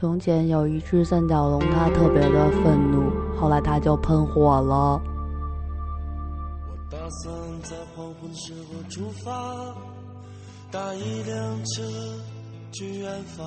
[0.00, 5.02] 从前有一只三角龙，它特别的愤怒，后来它就喷火了。
[6.68, 9.74] 我打算在黄昏时候出发，
[10.70, 11.82] 搭一辆车
[12.70, 13.44] 去远方。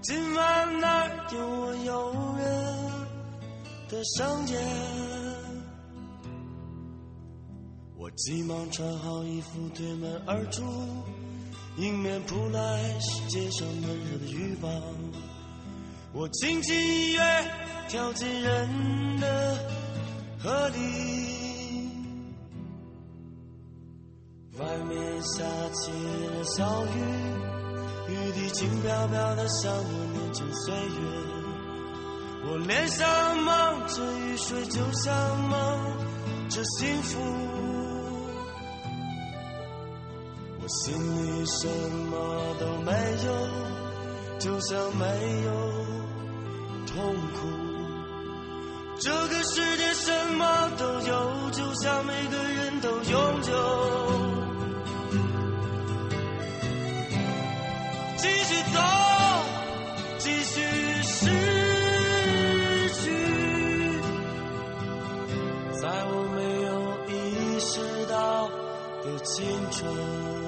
[0.00, 2.74] 今晚那儿有我诱人
[3.88, 4.60] 的商店。
[7.96, 10.64] 我急忙穿好衣服，推门而出，
[11.78, 12.60] 迎面扑来
[12.98, 14.72] 是街上闷热的欲望。
[16.12, 17.22] 我轻轻一跃，
[17.88, 19.56] 跳进人的
[20.42, 20.78] 河里。
[24.58, 26.98] 外面下起了小雨，
[28.12, 30.80] 雨滴轻飘飘的，像我年轻岁月。
[32.50, 35.48] 我脸上蒙着雨水，就像蒙
[36.48, 37.18] 着幸福。
[40.68, 41.66] 心里什
[42.10, 42.92] 么都没
[43.24, 43.32] 有，
[44.38, 45.04] 就像没
[45.46, 45.50] 有
[46.86, 47.48] 痛苦。
[49.00, 53.52] 这个世界什么都有，就像每个人都拥有。
[58.16, 58.80] 继续走，
[60.18, 60.60] 继续
[61.02, 61.30] 失
[62.90, 63.00] 去，
[65.80, 66.68] 在我没有
[67.08, 68.48] 意识到
[69.04, 70.47] 的青春。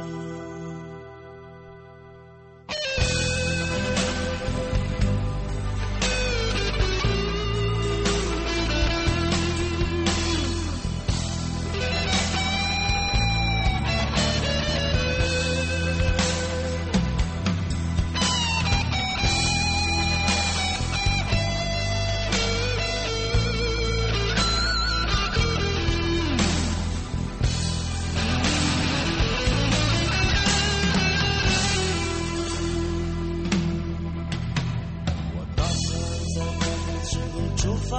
[37.60, 37.98] 出发，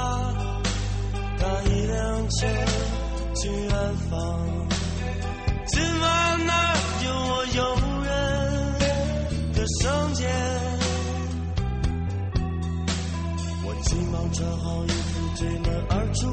[1.38, 2.48] 搭一辆车
[3.36, 3.70] 去远
[4.10, 4.68] 方。
[5.68, 6.74] 今晚那
[7.06, 7.62] 有我诱
[8.02, 8.10] 人
[9.54, 10.28] 的圣洁。
[13.64, 16.26] 我急忙穿好衣服，推门而出，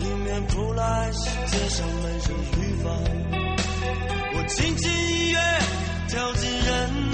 [0.00, 2.24] 迎面扑来是街上闷热
[2.56, 2.86] 欲望。
[4.32, 5.38] 我轻轻一跃，
[6.08, 7.05] 跳进人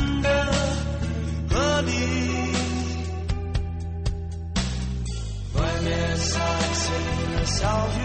[5.93, 6.41] 外面下
[6.73, 6.89] 起
[7.35, 8.01] 了小雨，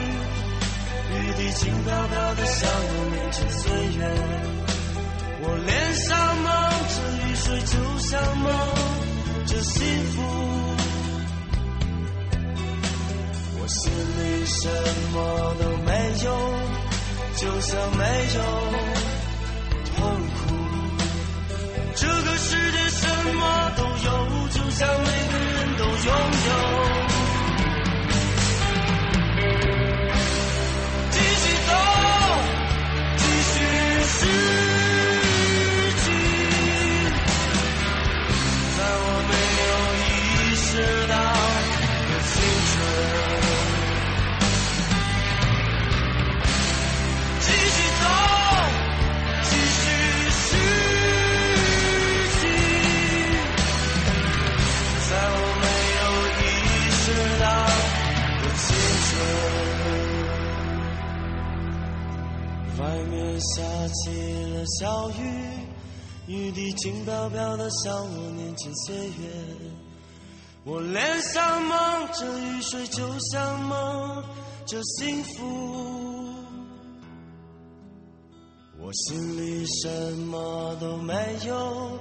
[1.13, 4.03] 雨滴轻飘飘的，像我年轻岁月。
[5.39, 6.45] 我脸上蒙
[6.91, 8.45] 着雨水，就像蒙
[9.45, 9.77] 着幸
[10.11, 10.15] 福。
[13.59, 14.67] 我心里什
[15.13, 15.15] 么
[15.57, 15.89] 都没
[16.25, 16.27] 有，
[17.37, 18.03] 就像没
[18.35, 18.37] 有
[19.95, 19.97] 痛
[20.35, 20.37] 苦。
[21.95, 24.07] 这个世界什么都有，
[24.49, 26.11] 就像每个人都拥
[26.49, 27.16] 有。
[34.19, 34.66] 续
[63.39, 64.09] 下起
[64.53, 65.13] 了小雨，
[66.27, 69.29] 雨滴轻飘飘的，像我年轻岁月。
[70.63, 74.23] 我脸上蒙着雨水，就像蒙
[74.65, 76.33] 着幸福。
[78.79, 81.13] 我心里什么都没
[81.45, 81.99] 有，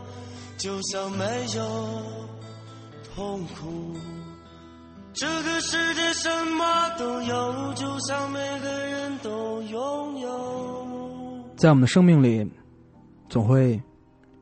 [0.58, 1.24] 就像没
[1.54, 2.02] 有
[3.14, 3.96] 痛苦。
[5.14, 10.65] 这个世界什么都有，就像每个人都拥有。
[11.56, 12.46] 在我们的生命里，
[13.30, 13.80] 总会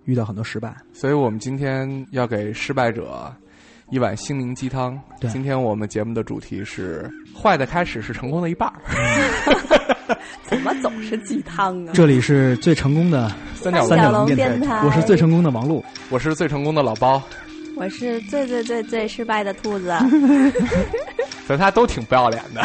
[0.04, 0.74] 遇到很多失败。
[0.92, 3.32] 所以我们今天要给失败者
[3.90, 5.00] 一碗心灵鸡汤。
[5.20, 8.74] 对今天我们节目的主题是：坏的开始是成功的一半儿。
[10.42, 11.92] 怎么总是鸡汤啊？
[11.94, 15.84] 这里是最成功的三角三龙，角龙电电台我是最成功的王璐。
[16.10, 17.22] 我是最成功的老包，
[17.76, 19.92] 我是最最最最失败的兔子。
[21.46, 22.62] 咱仨都挺不要脸的。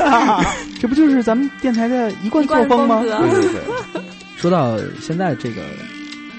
[0.80, 3.00] 这不就是咱们电台的一贯作风吗？
[3.00, 4.02] 风对对对，
[4.36, 5.62] 说到现在这个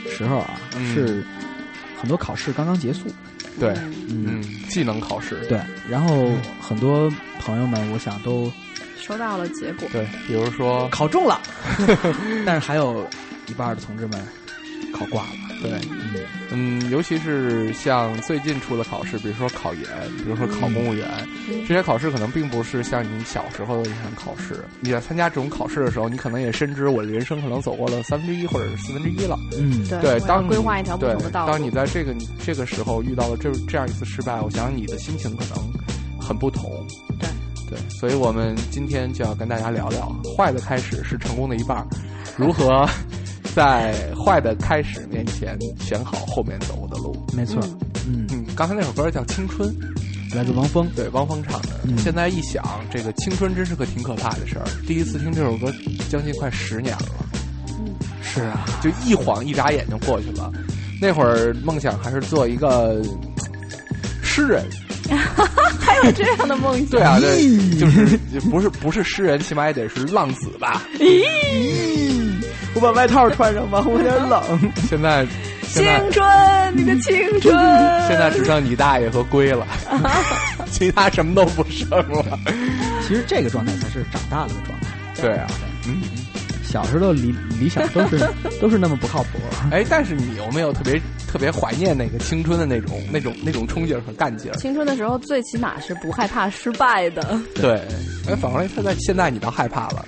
[0.10, 1.24] 时候啊，嗯是
[2.00, 3.02] 很多考试刚刚结束，
[3.60, 3.70] 对，
[4.10, 7.10] 嗯，嗯，技能考试，对，然后很多
[7.40, 8.52] 朋友们，我想都
[8.98, 11.40] 收到了结果，对，比如说考中了，
[12.46, 13.08] 但是还有
[13.48, 14.20] 一半的同志们
[14.94, 15.49] 考挂了。
[15.62, 15.72] 对，
[16.52, 19.84] 嗯，尤其是像最近出的考试，比如说考研，
[20.18, 21.06] 比如说考公务员，
[21.68, 24.64] 这些考试可能并不是像你小时候的一场考试。
[24.80, 29.38] 你在参加这种考试的时候，你可能也深知我的人生可能走过了三分之一或者是四分之一了。
[29.58, 31.52] 嗯，对当你规划一条不对同的道路。
[31.52, 35.72] 当你在这个这个时候遇到了这这样一次失败，我想你的心情可能
[36.20, 36.88] 很不同。
[37.20, 37.30] 对
[37.70, 41.86] 对，所以我们今天就要跟大家聊聊，坏的开始是成功的一半，
[42.36, 42.88] 如何
[43.56, 47.16] 在坏的开始面前选好后面走的路。
[47.34, 47.60] 没错，
[48.08, 49.70] 嗯，嗯，刚才那首歌叫《青春》，
[50.36, 51.70] 来自汪峰，对，汪峰唱的。
[51.84, 54.66] 嗯现在一想，这个青春真是个挺可怕的事儿。
[54.88, 55.74] 第一次听这首歌，
[56.10, 57.26] 将近快十年了。
[57.70, 60.52] 嗯是啊，就一晃一眨眼就过去了。
[61.02, 63.02] 那会儿梦想还是做一个
[64.22, 64.64] 诗人，
[65.80, 66.90] 还有这样的梦想？
[66.90, 68.18] 对啊，对，就是
[68.52, 70.84] 不是不是诗人，起码也得是浪子吧。
[72.80, 74.42] 我把外套穿上吧，我有点冷。
[74.88, 75.26] 现在
[75.64, 76.26] 青春，
[76.74, 77.54] 你的青春。
[78.08, 79.68] 现在只剩你大爷和龟了，
[80.72, 82.40] 其他什么都不剩了。
[83.06, 84.88] 其实这个状态才是长大了的状态。
[85.22, 85.48] 对啊，
[85.88, 86.02] 嗯，
[86.64, 88.26] 小时候理理想都是
[88.62, 89.40] 都是那么不靠谱。
[89.72, 94.56] 哎，但是你有没有特别特别怀念那个青春的那种那种那种冲劲儿和干劲儿？
[94.56, 97.38] 青春的时候，最起码是不害怕失败的。
[97.56, 97.74] 对，
[98.30, 100.06] 哎，反过来现在现在你倒害怕了。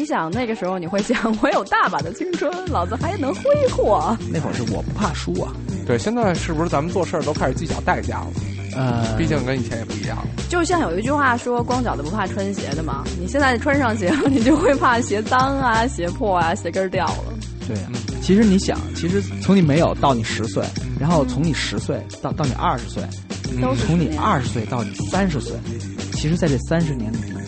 [0.00, 4.16] 你想那个时候，你会想， 我有大把的青春，老子还能挥霍。
[4.32, 5.52] 那会儿是我不怕输啊，
[5.86, 8.26] 对，现在是不是咱们做事儿都开始计较代价了？
[8.74, 10.24] 呃，毕竟跟以前也不一样了。
[10.48, 13.04] 就像有一句话说，光脚的不怕穿鞋的嘛。
[13.20, 17.34] 你现在穿上鞋了， 你就会怕鞋脏啊、鞋破啊、鞋跟掉了。
[17.68, 17.92] 对啊。
[18.22, 20.64] 其实你想，其实从你没有到你十岁，
[20.98, 23.02] 然后从你十岁到到你二十岁，
[23.60, 25.54] 都从你二十岁到你三十岁，
[26.14, 27.39] 其实在这三十年里面，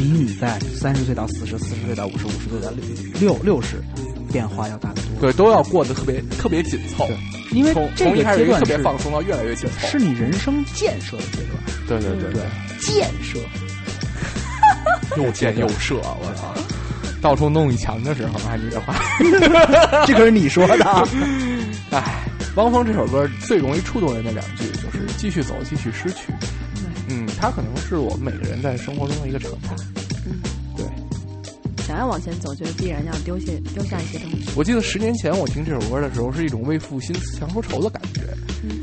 [0.00, 2.70] 比你在三十岁到四十、四十岁到五十、五十岁到
[3.20, 3.76] 六六十
[4.32, 5.20] 变化要大得多。
[5.20, 7.18] 对，都要过得特别特别紧凑，对
[7.52, 9.86] 因为从这个从一开始特阶段特别放松到越来越紧凑。
[9.88, 11.62] 是你人生建设的阶段。
[11.86, 12.42] 对对对对，
[12.80, 13.38] 建设。
[15.22, 16.54] 又建又设，我操！
[17.20, 18.94] 到处弄一墙的时候，哎，你这话，
[20.06, 21.06] 这可是你说的啊。
[21.92, 22.02] 哎，
[22.56, 26.32] 汪峰这首歌最容易触动人的两句就是“继续走，继续失去”。
[27.40, 29.74] 嗯，它可能是我们每个人在生活中的一个常态。
[30.26, 30.38] 嗯
[30.76, 30.84] 对，
[31.84, 34.50] 想要往前走，就是必然要丢下丢下一些东西。
[34.54, 38.20] 我记得十年前我听这首歌的时候，是一种为赋新词强说愁的感觉。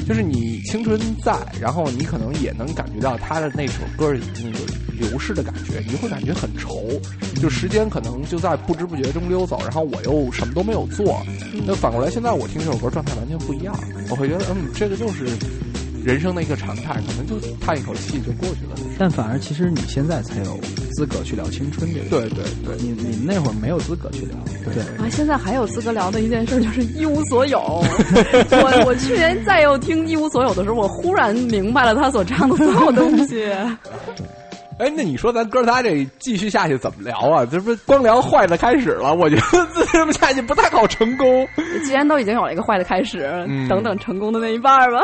[0.08, 4.58] 就是你青春在，然后你可能也能感觉到他的那首歌里那个
[4.98, 6.88] 流逝的感觉，你会感觉很愁。
[7.42, 11.22] 就时间可能就在不知不觉中溜走，然后我又什么都没有做。
[11.66, 13.78] 那反过来，现在我听这首歌状态完全不一样，
[14.10, 15.28] 我会觉得，嗯，这个就是
[16.08, 18.78] 人生的一个常态，可能就叹一口气就过去了。
[18.98, 20.58] 但反而其实你现在才有
[20.94, 22.10] 资格去聊青春这个。
[22.10, 24.36] 对对对，你你们那会儿没有资格去聊。
[24.74, 27.60] 对，啊，现在还有资格聊的一件事就是一无所有。
[28.52, 33.46] 我我去年再又听一无所有的时候，我忽然明白了他所唱的所有东西。
[34.80, 37.46] 哎，那你说咱哥仨这继续下去怎么聊啊？
[37.46, 39.14] 这不是光聊坏的开始了？
[39.14, 41.46] 我觉得这么下去不太好成功。
[41.84, 45.02] 既然都已经有了一个坏的开始，嗯等等成功的那一半儿吧。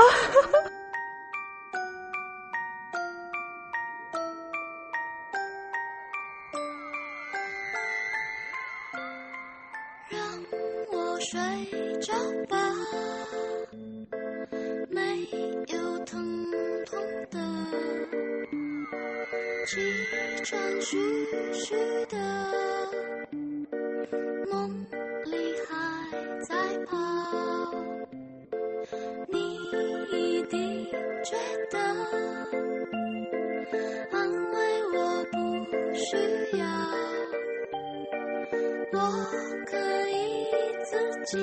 [39.65, 39.77] 可
[40.09, 40.45] 以
[40.83, 41.37] 自己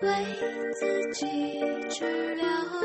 [0.00, 0.08] 为
[0.74, 1.26] 自己
[1.88, 2.81] 治疗。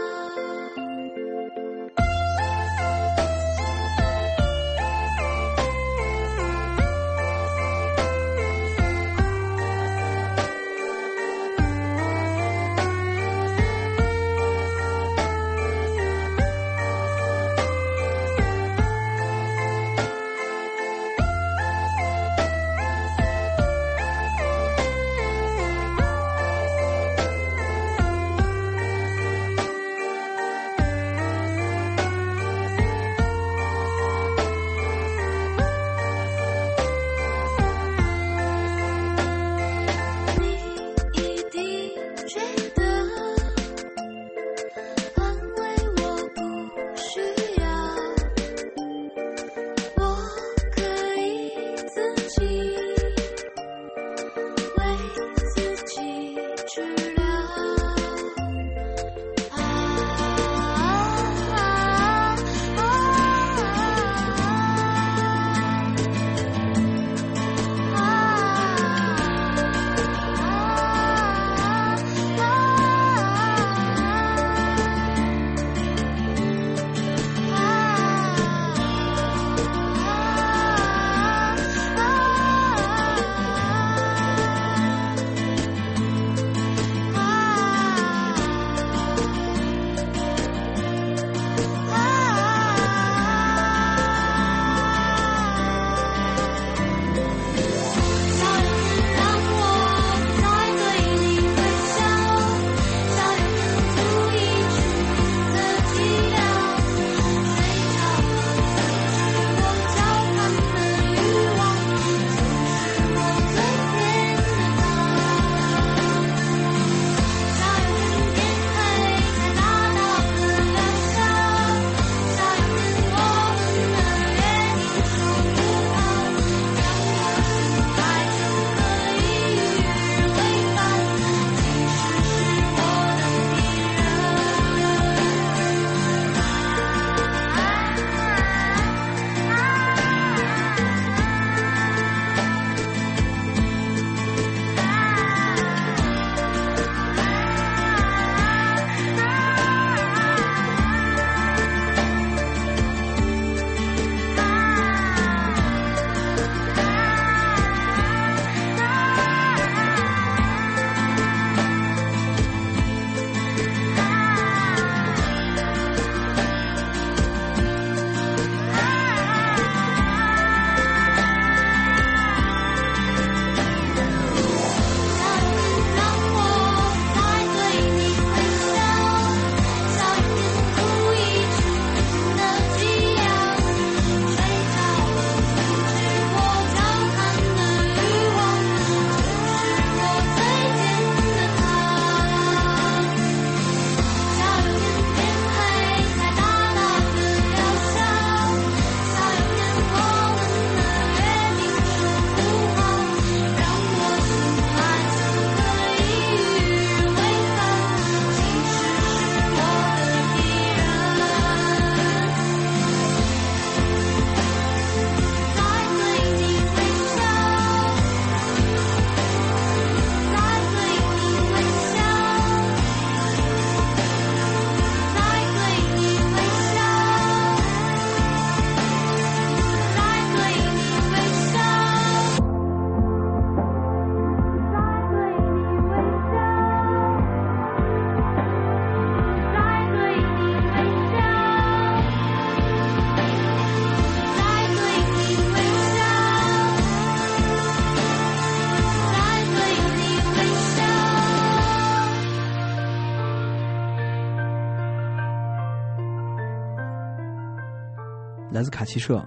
[258.58, 259.24] 来自卡奇社，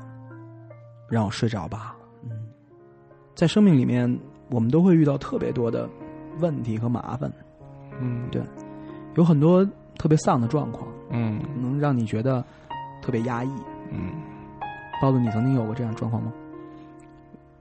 [1.08, 1.94] 让我睡着吧。
[2.24, 2.30] 嗯，
[3.36, 4.18] 在生命里面，
[4.50, 5.88] 我们都会遇到特别多的
[6.40, 7.32] 问题和麻烦，
[8.00, 8.42] 嗯，对，
[9.14, 9.64] 有很多
[9.96, 12.44] 特别丧的状况，嗯能让你觉得
[13.00, 13.52] 特别压抑。
[13.92, 14.10] 嗯，
[15.00, 16.32] 包子，你曾经有过这样的状况吗？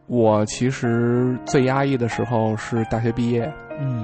[0.08, 3.44] 我其实最压抑的时候是大学毕业，
[3.80, 4.04] 嗯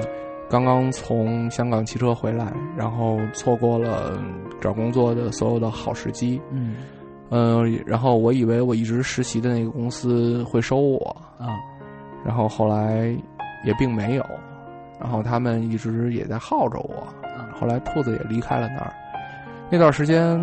[0.51, 4.21] 刚刚从香港骑车回来，然后错过了
[4.61, 6.39] 找工作的所有的好时机。
[6.51, 6.75] 嗯
[7.29, 11.47] 嗯、然后我以为我一直实习的那个公司会收我，啊
[12.25, 13.15] 然后后来
[13.65, 14.25] 也并没有，
[14.99, 17.07] 然后他们一直也在耗着我。
[17.23, 18.93] 啊后来兔子也离开了那儿。
[19.69, 20.37] 那段时间，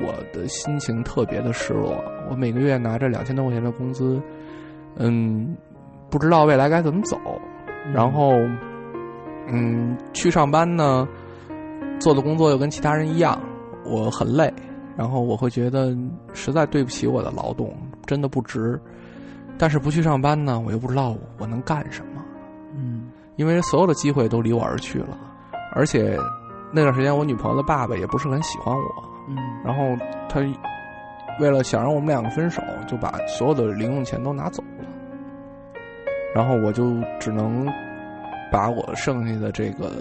[0.00, 1.96] 我的心情特别的失落。
[2.28, 4.20] 我每个月拿着两千多块钱的工资，
[4.96, 5.56] 嗯，
[6.10, 7.16] 不知道未来该怎么走。
[7.94, 8.32] 然后，
[9.48, 11.08] 嗯，去上班呢，
[12.00, 13.40] 做的工作又跟其他人一样，
[13.84, 14.52] 我很累。
[15.00, 15.96] 然后我会觉得
[16.34, 18.78] 实在对不起我的劳动，真的不值。
[19.56, 22.22] 但是不去上班呢，我又不知道我能干什么。
[22.76, 25.16] 嗯因为所有的机会都离我而去了，
[25.74, 26.18] 而且
[26.70, 29.82] 那段时间我女朋友的爸爸也不是很喜欢我，嗯然后
[30.28, 30.38] 他
[31.40, 34.84] 为了想让我们两个分手，就把所有的零用钱都拿走了，
[36.34, 37.66] 然后我就只能
[38.52, 39.92] 把我剩下的这个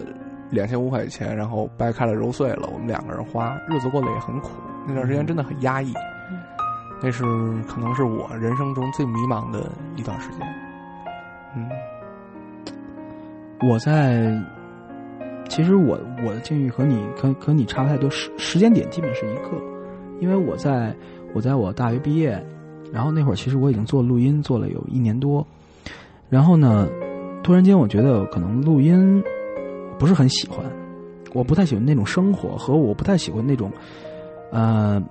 [0.50, 4.50] 两千五百块钱，然后掰开了揉碎了，我们两个人花，日子过得也很苦。
[4.88, 5.94] 那段时间真的很压抑，
[7.02, 7.24] 那是
[7.68, 10.40] 可能是我人生中最迷茫的一段时间。
[11.56, 11.68] 嗯。
[13.62, 14.42] 我在
[15.50, 19.52] 其实我我的境遇和你和和你差不太多，时时间点基本是一个，
[20.22, 20.96] 因为我在
[21.34, 22.42] 我在我大学毕业，
[22.94, 25.46] 然后那会儿其实我已经做录音做了有一年多，
[26.30, 26.88] 然后呢，
[27.44, 29.22] 突然间我觉得可能录音
[29.98, 30.66] 不是很喜欢，
[31.34, 33.70] 我不太喜欢那种生活和我不太喜欢那种，
[34.52, 35.02] 呃，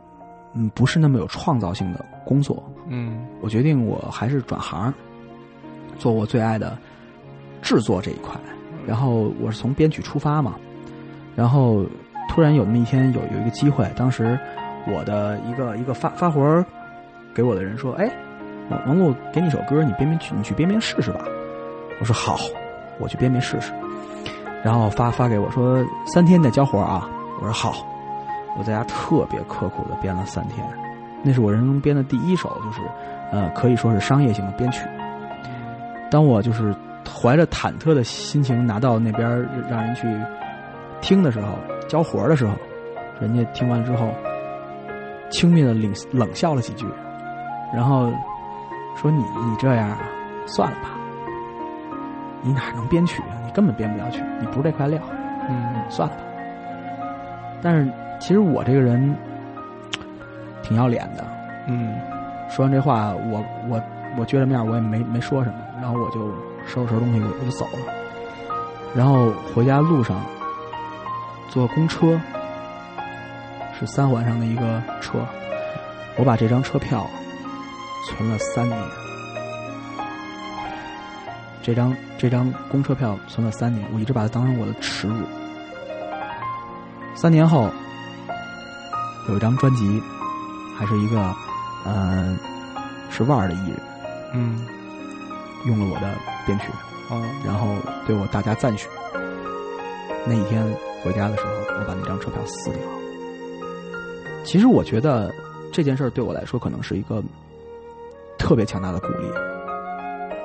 [0.54, 4.92] 嗯，不是那么有创造性的工作，嗯我决定我还是转行，
[5.98, 6.76] 做我最爱的
[7.62, 8.38] 制作这一块。
[8.86, 10.54] 然后我是从编曲出发嘛，
[11.36, 11.84] 然后
[12.30, 14.38] 突然有那么一天有有一个机会，当时
[14.86, 16.64] 我的一个一个发发活儿
[17.34, 18.10] 给我的人说：“哎，
[18.70, 21.22] 王王璐给你一首歌，你编编曲，你去编编试试吧。”
[22.00, 22.38] 我说：“好，
[22.98, 23.72] 我去编编试试。”
[24.64, 27.08] 然后发发给我说：“三天得交活儿啊。”
[27.40, 27.86] 我说：“好。”
[28.58, 30.66] 我在家特别刻苦的编了三天，
[31.22, 32.80] 那是我人生中编的第一首，就是
[33.30, 34.84] 呃，可以说是商业性的编曲。
[36.10, 36.74] 当我就是
[37.08, 39.28] 怀着忐忑的心情拿到那边
[39.70, 40.08] 让人去
[41.00, 42.52] 听的时候，交活儿的时候，
[43.20, 44.08] 人家听完之后，
[45.30, 46.84] 轻蔑的冷冷笑了几句，
[47.72, 48.10] 然后
[48.96, 49.98] 说你你这样啊，
[50.46, 50.90] 算了吧，
[52.42, 53.38] 你哪能编曲啊？
[53.44, 55.00] 你根本编不了曲，你不是这块料，
[55.48, 56.22] 嗯算了吧。
[57.60, 59.16] 但是其实我这个人
[60.62, 61.24] 挺要脸的，
[61.66, 61.94] 嗯
[62.50, 63.82] 说完这话，我我
[64.18, 66.30] 我撅着面，我也没没说什么，然后我就
[66.66, 67.92] 收拾收拾东西，我我就走了。
[68.94, 70.20] 然后回家路上
[71.50, 72.18] 坐公车，
[73.78, 75.18] 是三环上的一个车，
[76.16, 77.06] 我把这张车票
[78.06, 78.78] 存了三年。
[81.62, 85.16] 这张这张公车票存了三年，我一直把它当成我的耻辱。
[87.14, 87.68] 三年后，
[89.28, 90.02] 有一张专辑，
[90.76, 91.34] 还是一个
[91.84, 92.36] 呃
[93.10, 93.80] 是腕儿的艺人，
[94.34, 94.66] 嗯
[95.66, 96.14] 用了我的
[96.46, 96.70] 编曲，
[97.10, 98.88] 哦然后对我大加赞许。
[100.26, 100.62] 那一天
[101.02, 102.80] 回家的时候，我把那张车票撕掉。
[104.44, 105.34] 其实我觉得
[105.72, 107.22] 这件事儿对我来说可能是一个
[108.38, 109.28] 特别强大的鼓励，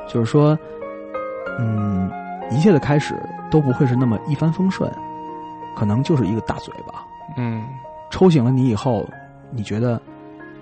[0.07, 0.57] 就是说，
[1.59, 2.11] 嗯，
[2.51, 3.15] 一切的开始
[3.49, 4.91] 都不会是那么一帆风顺，
[5.75, 7.05] 可能就是一个大嘴巴。
[7.37, 7.65] 嗯
[8.13, 9.09] 抽醒了你以后，
[9.49, 9.99] 你觉得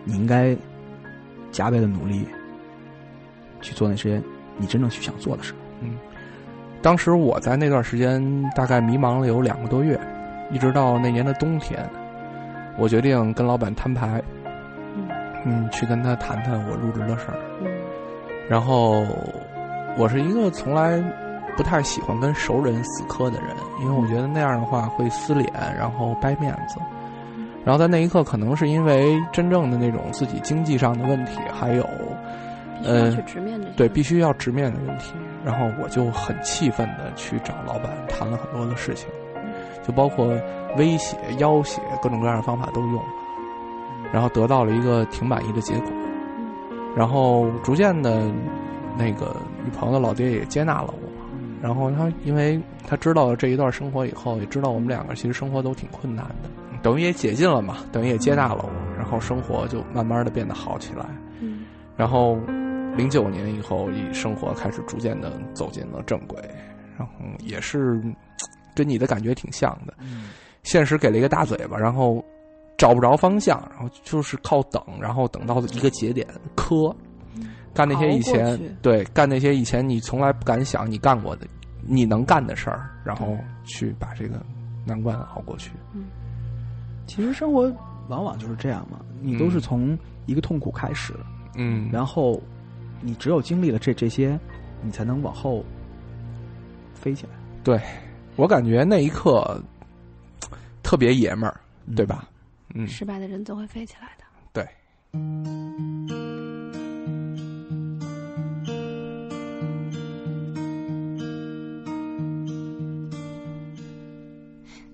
[0.05, 0.55] 你应该
[1.51, 2.25] 加倍的努力
[3.59, 4.21] 去做那些
[4.55, 5.53] 你真正去想做的事。
[5.81, 5.97] 嗯
[6.81, 8.23] 当时我在那段时间
[8.55, 9.99] 大概迷茫了有两个多月，
[10.49, 11.77] 一直到那年的冬天，
[12.77, 14.23] 我决定跟老板摊牌，
[15.43, 17.37] 嗯，去跟他谈谈我入职的事儿。
[17.61, 17.67] 嗯
[18.49, 19.05] 然后
[19.97, 21.03] 我是一个从来
[21.57, 23.49] 不太喜欢跟熟人死磕的人，
[23.81, 26.79] 因为我觉得那样的话会撕脸，然后掰面子。
[27.63, 31.87] 然后在那一刻，可能是因为真正的那种自己经济上的问题，还有
[32.81, 33.73] 必须要去直面这些。
[33.75, 35.13] 对必须要直面的问题，
[35.45, 39.07] 然后我就很气愤的去找老板谈了很多的事情，
[39.83, 40.27] 就包括
[40.77, 43.01] 威胁、要挟各种各样的方法都用，
[44.11, 45.91] 然后得到了一个挺满意的结果。
[46.95, 48.29] 然后逐渐的，
[48.97, 51.09] 那个女朋友的老爹也接纳了我。
[51.61, 56.49] 然后他因为他知道了这一段生活以后，也知道我们两个其实生活都挺困难的，
[56.81, 61.05] 等于也解禁了嘛，等于也接纳了我，然后生活就慢慢的变得好起来。
[61.39, 61.65] 嗯
[61.97, 62.35] 然后
[62.95, 66.41] 零九年以后，以生活开始逐渐的走进了正轨，
[66.97, 68.15] 然后也是嗯
[68.73, 69.93] 跟你的感觉挺像的。
[70.63, 72.23] 现实给了一个大嘴巴，然后
[72.77, 76.95] 找不着方向，然后就是靠等，然后等到一个节点磕，
[77.73, 81.45] 干那些以前对干那些以前你从来不敢想你干过的
[81.85, 84.41] 你能干的事儿，然后去把这个
[84.85, 85.71] 难关熬过去。
[87.07, 87.71] 其实生活
[88.07, 91.13] 往往就是这样嘛，你都是嗯从一个痛苦开始，
[91.55, 92.41] 嗯，然后
[93.01, 94.39] 你只有经历了这这些，
[94.81, 95.63] 你才能往后
[96.93, 97.31] 飞起来，
[97.63, 97.79] 对
[98.35, 99.61] 我感觉那一刻
[100.81, 101.59] 特别爷们儿，
[101.95, 102.27] 对吧？
[102.73, 104.23] 嗯，失败的人总会飞起来的。
[104.53, 104.65] 对。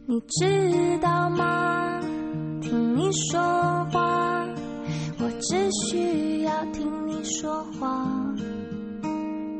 [0.09, 1.66] 你知道吗？
[3.32, 3.39] 说
[3.91, 4.45] 话，
[5.19, 8.06] 我只需要听你说话，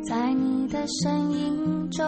[0.06, 2.06] 在你的声音中，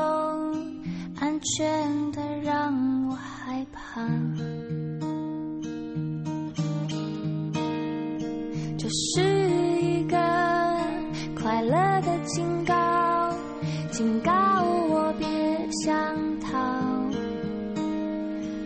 [1.20, 2.72] 安全的让
[3.10, 4.08] 我害怕。
[8.78, 9.22] 这是
[9.82, 10.18] 一个
[11.36, 13.34] 快乐的警告，
[13.92, 14.32] 警告
[14.90, 15.28] 我别
[15.84, 16.58] 想逃。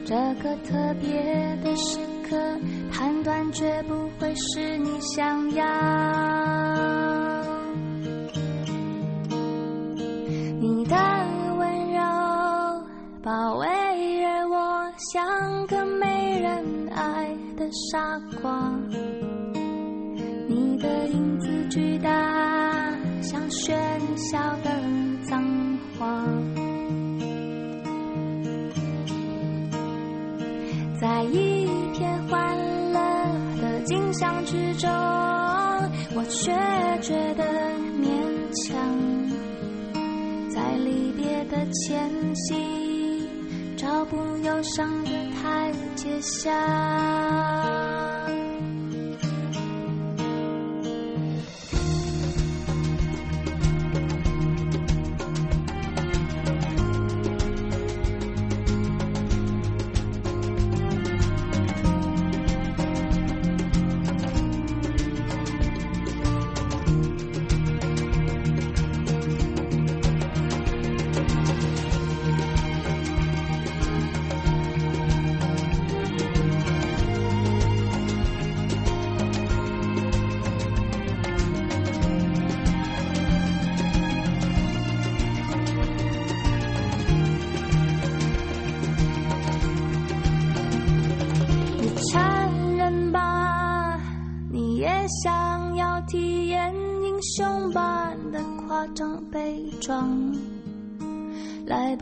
[0.05, 1.97] 这个特别的时，
[3.53, 5.63] 绝不会是你想要。
[10.59, 10.95] 你的
[11.57, 12.01] 温柔
[13.21, 13.67] 包围
[14.21, 18.73] 着我像个没人爱的傻瓜，
[20.47, 22.09] 你的影子巨大，
[23.21, 23.77] 像喧
[24.17, 24.71] 嚣的
[25.29, 25.43] 脏
[25.99, 26.25] 话。
[30.99, 31.67] 在一
[34.23, 34.89] 的景象之中，
[36.15, 36.51] 我却
[37.01, 37.43] 觉得
[37.99, 38.07] 勉
[38.63, 38.73] 强。
[40.49, 43.27] 在离别的前夕，
[43.75, 46.51] 找不忧伤的台阶下。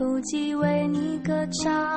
[0.02, 1.91] 不及为你歌唱，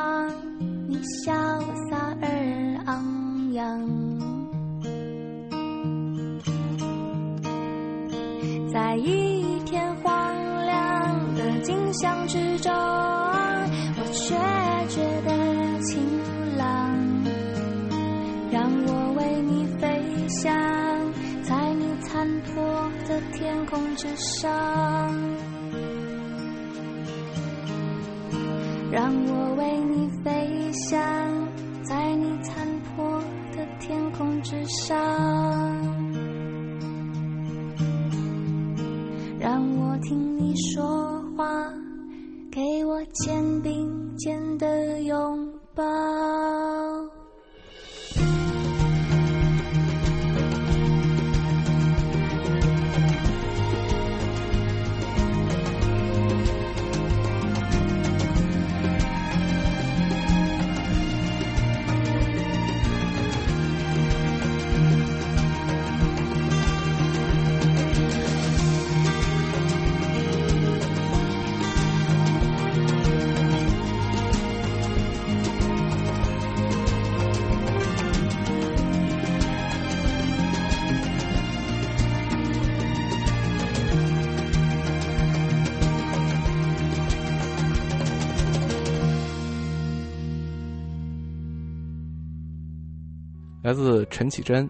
[93.76, 94.68] 自陈绮贞，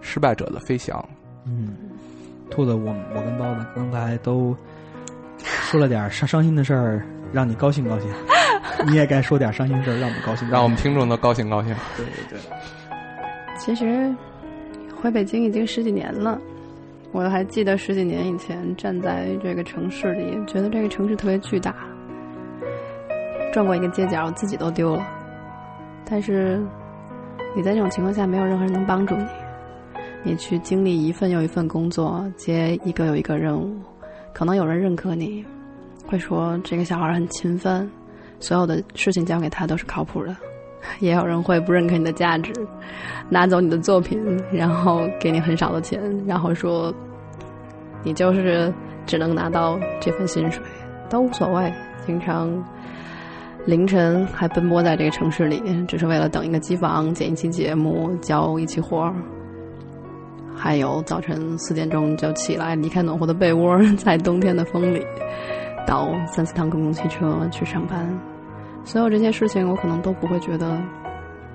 [0.00, 0.98] 失败者的飞翔》。
[1.46, 1.74] 嗯，
[2.50, 4.54] 兔子，我我跟包子刚才都
[5.40, 8.10] 说了点伤伤心的事儿，让你高兴高兴。
[8.86, 10.48] 你也该说点伤心事儿，让我们高兴。
[10.50, 11.74] 让我们听众都高兴高兴。
[11.96, 12.38] 对对对，
[13.58, 14.14] 其实
[15.00, 16.40] 回北京已经十几年了，
[17.12, 21.74] 我还记得十几年以前站在这个城市里，觉得这个城市特别巨大，
[23.52, 25.06] 转过一个街角自己都丢了。
[26.04, 26.60] 但是
[27.54, 29.24] 你在这种情况下，没有任何人能帮助你，
[30.22, 33.76] 你去经历一份又一份工作，接一个又一个任务，
[34.32, 35.44] 可能有人认可你，
[36.06, 37.90] 会说这个小孩很勤奋，
[38.38, 40.36] 所有的事情交给他都是靠谱的。
[41.00, 42.52] 也有人会不认可你的价值，
[43.28, 44.18] 拿走你的作品，
[44.50, 46.94] 然后给你很少的钱，然后说
[48.02, 48.72] 你就是
[49.04, 50.62] 只能拿到这份薪水，
[51.10, 51.70] 都无所谓。
[52.06, 52.50] 经常
[53.66, 59.14] 凌晨还奔波在这个城市里，只是为了等一个机房、剪一期节目、交一期活儿。
[60.56, 65.02] 还有早晨四点钟就起来，离开暖和的被窝，在冬天的风里，
[65.86, 68.18] 倒三四趟公共汽车去上班。
[68.84, 70.80] 所有这些事情，我可能都不会觉得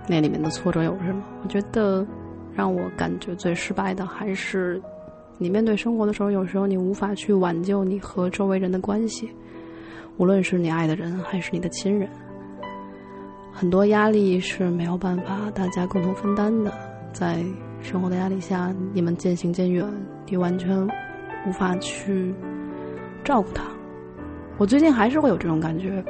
[0.07, 1.21] 那里面的挫折有什么。
[1.43, 2.05] 我觉得
[2.53, 4.81] 让我感觉最失败的，还是
[5.37, 9.29] 你面对生活的时候，有时候你无法去挽救你和周围人的关系，
[10.17, 12.09] 无论是你爱的人还是你的亲人，
[13.51, 16.71] 很多压力是没有办法大家共同分担的。
[17.11, 17.43] 在
[17.81, 19.85] 生活的压力下，你们渐行渐远，
[20.27, 20.85] 你完全
[21.47, 22.33] 无法去
[23.23, 23.63] 照顾他。
[24.57, 26.03] 我最近还是会有这种感觉。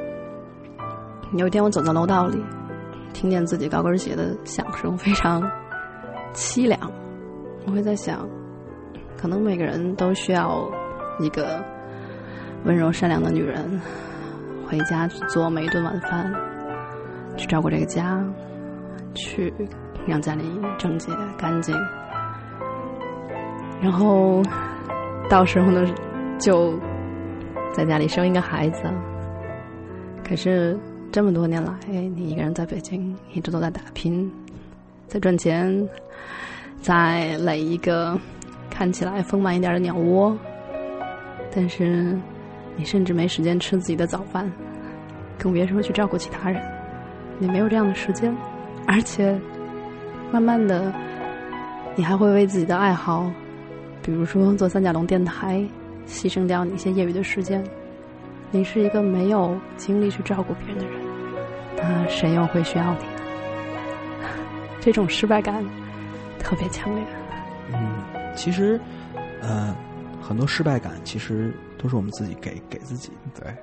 [1.33, 2.39] 有一天，我走在楼道里，
[3.13, 5.41] 听见自己高跟鞋的响声，非常
[6.33, 6.79] 凄凉。
[7.65, 8.27] 我会在想，
[9.17, 10.69] 可能每个人都需要
[11.19, 11.63] 一个
[12.65, 13.80] 温柔善良的女人，
[14.67, 16.34] 回家去做每一顿晚饭，
[17.38, 18.23] 去照顾这个家，
[19.13, 19.54] 去
[20.08, 20.43] 让家里
[20.78, 21.75] 整洁干净，
[23.80, 24.41] 然后
[25.30, 25.86] 到时候呢，
[26.39, 26.73] 就
[27.71, 28.82] 在家里生一个孩子。
[30.28, 30.75] 可是
[31.12, 34.32] 这么多年来，你一个人在北京，一直都在打拼，
[35.08, 35.88] 在赚钱，
[36.82, 38.19] 在垒一个
[38.71, 40.36] 看起来丰满一点的鸟窝，
[41.54, 42.17] 但是
[42.75, 44.51] 你甚至没时间吃自己的早饭，
[45.38, 46.61] 更别说去照顾其他人。
[47.39, 48.35] 你没有这样的时间，
[48.88, 49.38] 而且
[50.31, 50.93] 慢慢的，
[51.95, 53.29] 你还会为自己的爱好，
[54.01, 55.63] 比如说做三角龙电台，
[56.07, 57.63] 牺牲掉你一些业余的时间。
[58.51, 61.01] 你是一个没有精力去照顾别人的人，
[61.75, 64.29] 那谁又会需要你呢？
[64.79, 65.63] 这种失败感
[66.39, 67.03] 特别强烈。
[67.73, 67.77] 嗯，
[68.35, 68.79] 其实，
[69.41, 69.75] 呃，
[70.25, 73.11] 很多失败感其实都是我们自己给给自己。
[73.39, 73.53] 对，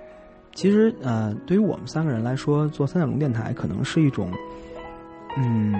[0.54, 4.30] 其实，呃，对于我们三个人来说，做三角龙电台可能是一种，
[5.36, 5.74] 嗯，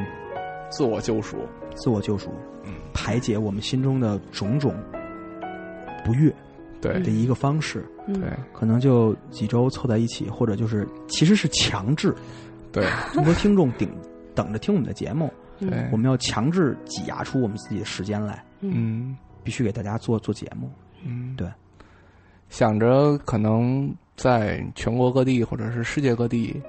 [0.71, 1.37] 自我救赎。
[1.75, 2.31] 自我救赎，
[2.64, 4.75] 嗯，排解我们心中的种种
[6.05, 6.35] 不悦
[6.81, 7.01] 对。
[7.01, 7.83] 的一个方式。
[8.07, 8.21] 嗯。
[8.21, 8.29] 对。
[8.53, 12.14] 可能就几周凑在一起，或者就是其实是强制，
[12.73, 12.85] 对。
[13.12, 13.88] 这么多听众顶
[14.35, 20.70] 等着听我们的节目，对，我们要强制挤压出我们自己的时间来，嗯必须给大家做做节目。
[21.05, 21.46] 嗯，对，
[22.48, 26.61] 想着可能在全国各地或者是世界各地，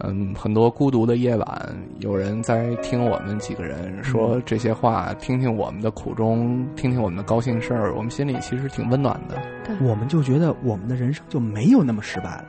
[0.00, 9.36] 嗯，很多孤独的夜晚，有人在听我们几个人说这些话，听听我们的苦衷，听听我们的高兴事儿，我们心里其实挺温暖的，
[9.80, 12.46] 我们就觉得我们的人生就没有那么失败了，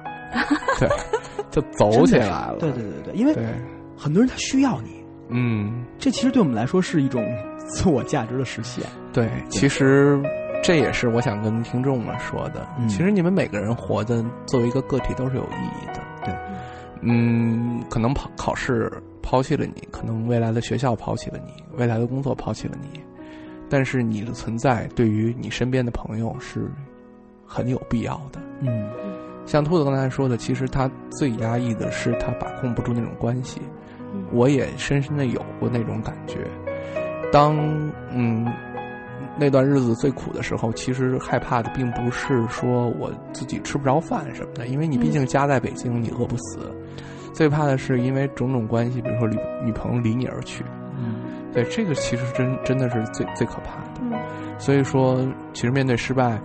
[0.80, 0.90] 对，
[1.52, 3.46] 就走起来了，对对对对，因为对，
[3.98, 4.97] 很多人他需要你，
[5.30, 7.24] 嗯，这其实对我们来说是一种
[7.58, 8.84] 自我价值的实现。
[9.12, 10.22] 对，其实
[10.64, 12.68] 这也是我想跟听众们说的。
[12.80, 16.02] 嗯其实你们每个人活的作为一个个体都是有意义的。
[16.24, 16.34] 对，
[17.02, 23.00] 嗯，可能考考试抛弃了你，可能未来的学校抛弃了你，未来的工作抛弃了你，
[23.70, 26.72] 但是你的存在对于你身边的朋友是
[27.46, 28.40] 很有必要的。
[28.62, 28.90] 嗯
[29.46, 33.62] 像兔子刚才说的，其实他最压抑的是他把控不住那种关系。
[34.32, 36.40] 嗯我也深深的有过那种感觉。
[37.32, 37.58] 当
[38.12, 38.46] 嗯
[39.40, 46.72] 那段日子最苦的时候，其实害怕的并不是说我自己吃不着饭什么的，因为你毕竟家在北京，你饿不死。
[47.34, 50.64] 最怕的是因为种种关系，比如说女女朋友离你而去。
[50.98, 51.16] 嗯
[51.54, 54.02] 对，这个其实真真的是最最可怕的。
[54.02, 54.14] 嗯
[54.58, 56.42] 所以说，其实面对失败，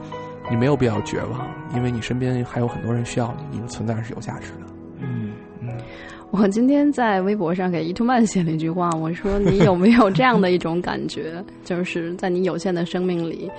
[0.50, 4.66] 你没有必要绝望，因为你身边还有很多人需要你，你的存在是有价值的。
[6.32, 13.50] 我今天在微博上给伊图曼写了一句话，我说你有没有这样的一种感觉，就是在你有限的生命里，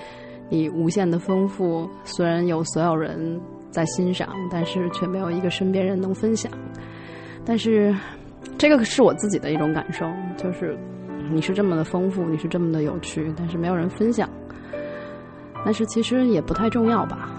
[0.50, 6.50] 你无限的丰富，虽然有所有人在欣赏，但是却没有一个身边人能分享。
[7.44, 7.94] 但是，
[8.58, 10.04] 这个是我自己的一种感受，
[10.36, 10.76] 就是
[11.30, 14.28] 你是这么的丰富，你是这么的有趣，但是没有人分享。
[15.64, 17.30] 但是其实也不太重要吧。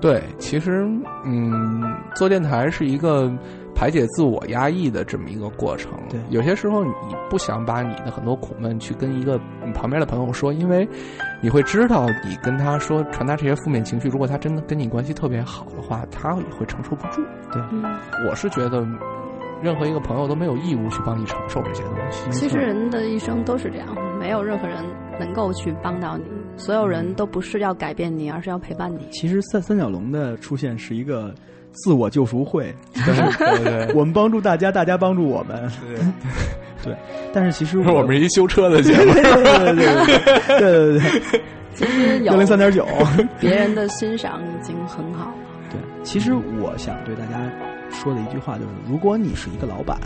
[0.00, 0.88] 对，其实
[1.24, 1.82] 嗯，
[2.14, 3.28] 做电台是一个
[3.78, 5.92] 排解自我压抑的这么一个过程。
[6.10, 6.90] 对有些时候你
[7.30, 10.86] 不想把你的很多苦闷去跟一个你旁边的朋友说，因为
[11.40, 17.22] 你会知道你跟他说传达这些负面情绪，如果他真的跟你关系特别好的话，他也会承受不住。
[17.70, 17.84] 嗯，
[18.28, 18.84] 我是觉得。
[19.60, 22.30] 任何一个朋友都没有义务去帮你承受这些东西。
[22.30, 24.84] 其实人的一生都是这样，没有任何人
[25.18, 26.22] 能够去帮到你，
[26.58, 29.08] 所有人都不是要改变你，而是要陪伴你。
[29.10, 31.32] 其实三三角龙的出现是一个
[31.72, 35.70] 自我救赎会，对对对，我们帮助大家，大家帮助我们。
[36.82, 36.94] 对，
[37.32, 39.12] 但是其实我们是一修车的节目。
[39.12, 41.42] 对对对对对对对，
[41.74, 42.86] 其实有幺零三点九。
[43.40, 45.34] 别人的欣赏已经很好了。
[45.70, 47.50] 对，其实我想对大家
[47.90, 49.98] 说的一句话就是：如果你是一个老板，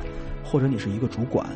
[0.45, 1.47] 或者你是一个主管，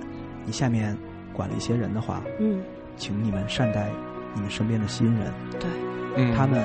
[0.44, 0.96] 你下面
[1.32, 2.60] 管了一些人的话，嗯，
[2.96, 3.88] 请你们善待
[4.36, 5.68] 你们身边的新人，对，
[6.14, 6.62] 嗯，他们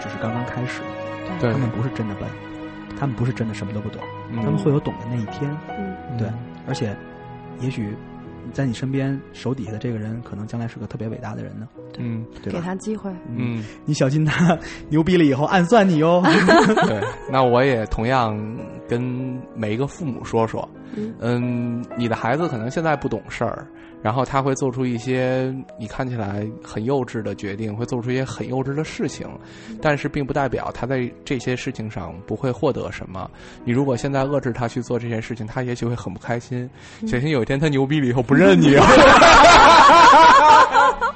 [0.00, 0.80] 只是刚刚开始，
[1.38, 2.28] 对他们不是真的笨，
[2.98, 5.48] 他们不是真的什么都不懂，嗯他们会有懂的那一天。
[5.78, 6.28] 嗯对，
[6.66, 6.96] 而且，
[7.60, 7.94] 也许
[8.52, 12.52] 在你身边手底下的这个人，可能将来是个特别伟大的人呢，嗯对？
[12.52, 13.10] 给他机会。
[13.28, 16.22] 嗯，你小心他牛逼了以后暗算你哦。
[16.86, 17.00] 对。
[17.30, 18.36] 那我也同样
[18.88, 23.66] 跟每一个父母说说，嗯嗯，你的孩子可能现在不懂事儿，
[24.02, 29.26] 然后他会做出一些你看起来很幼稚的决定，会做出一些很幼稚的事情，
[29.80, 33.30] 但是并不代表他在这些事情上不会获得什么。
[33.64, 36.68] 你如果现在遏制他去做这件事情，他也许会很不开心，
[37.06, 38.86] 小心有一天他牛逼了以后不认你啊。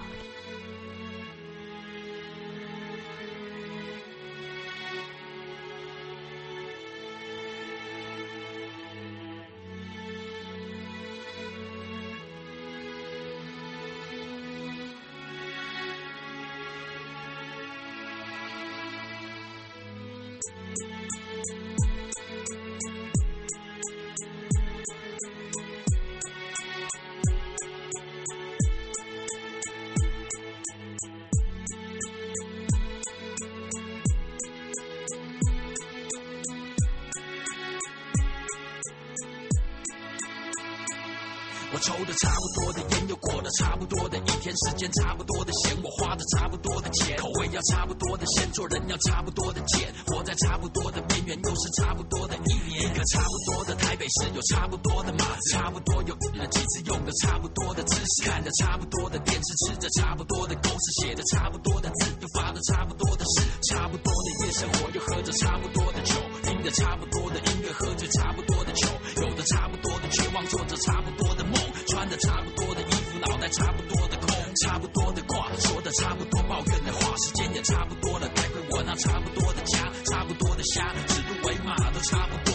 [54.34, 68.88] 有差不多的码子，差不多有了几次用的差不多的知识，看着差不多的电视，吃着差不多的狗屎，写的差不多的字，又发的差不多的誓，差不多的夜生活，又喝着差不多的酒，听着差不多的音乐，喝着差不多的酒，
[69.22, 71.54] 有的差不多的绝望，做着差不多的梦，
[71.88, 74.28] 穿着差不多的衣服，脑袋差不多的空，
[74.62, 79.78] 差不多的话，说的差不多抱怨的话，时间也差不多了，带回我那差不多的家，
[80.10, 82.45] 差不多的虾，指鹿为马都差不多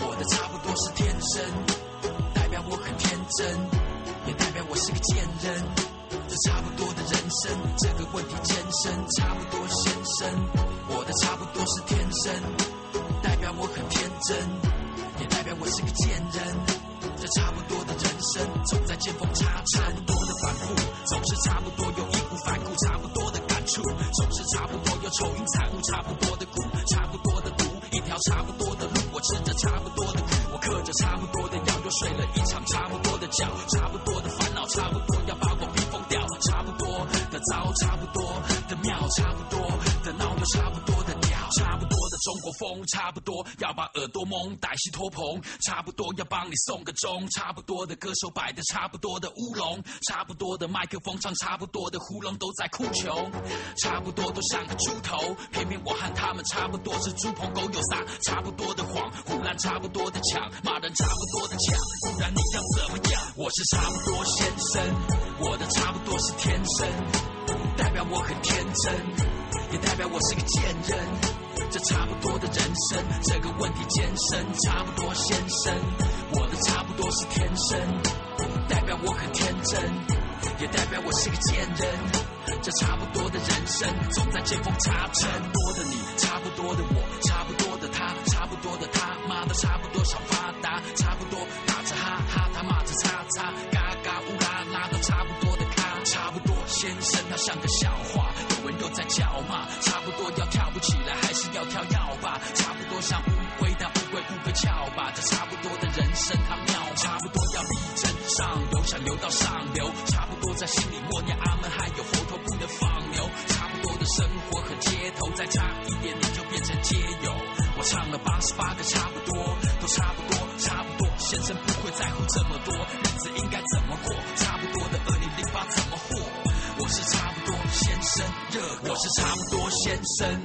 [0.00, 1.44] 我的差不多是天生，
[2.34, 3.46] 代表我很天真，
[4.26, 5.62] 也代表我是个贱人。
[6.28, 10.28] 这差不多的人生，这个问题艰深，差不多先生，
[10.88, 12.34] 我的差不多是天生，
[13.22, 14.36] 代表我很天真，
[15.20, 16.86] 也代表我是个贱人。
[17.16, 20.74] 这差不多的人生，总在见缝插针，差不多的反复，
[21.06, 26.45] 总是差不多有义无反顾，差不多的感触，总是差不多有愁云惨雾，差不多的
[28.24, 38.22] 差不多的路，我吃着差不多的苦，我嗑着差不多的药，又睡了一场差不多的觉，差不多的烦恼，差不多要把我逼疯掉，差不多的糟，差不多
[38.68, 39.60] 的妙，差不多
[40.04, 40.85] 的闹，又差不多，
[42.26, 53.30] 中国风，差不多要把耳朵蒙，歹戏拖棚，差不多要帮你送个钟，差不多的歌手摆的差不多的乌龙，差不多的麦克风唱差不多的胡龙都在哭穷，
[53.78, 61.78] 差不多都像个猪头，偏偏我和他们差不多是猪朋狗友撒差不多的谎，胡乱差不多的抢，骂人差不多的抢，
[62.10, 63.22] 不然你要怎么样？
[63.36, 64.82] 我是差不多先生，
[65.38, 66.90] 我的差不多是天生，
[67.76, 68.94] 代表我很天真，
[69.70, 71.45] 也代表我是个贱人。
[71.70, 72.56] 这差不多的人
[72.88, 75.74] 生，这个问题艰深，差不多先生，
[76.32, 77.78] 我的差不多是天生，
[78.68, 79.82] 代表我很天真，
[80.60, 81.88] 也代表我是个贱人。
[82.62, 85.28] 这差不多的人生，总在见缝插针。
[85.52, 90.18] 多的你，差不多的我，差不多的他，差不多的他，妈的差不多少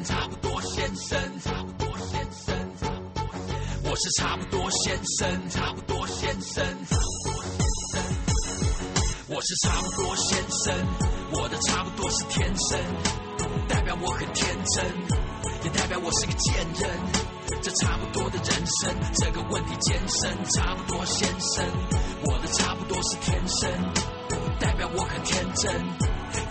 [0.04, 8.02] 差不多先生，差不多先生，差不多先生我是差不多先生，差不多先生，差不多先生。
[9.28, 10.74] 我是差不多先生，
[11.34, 12.80] 我的差不多是天生，
[13.67, 14.86] 代表我很天真，
[15.63, 16.89] 也代表我是个贱人。
[17.62, 21.65] 这差不多的人生，这个问题艰深，差不多先生，
[22.26, 23.70] 我的差不多是天生，
[24.60, 25.74] 代表我很天真，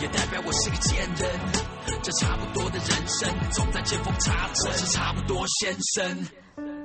[0.01, 1.80] 也代表我是个贱人。
[2.03, 4.67] 这差不多的人生，总在见缝插针。
[4.67, 6.03] 我是差不多先生。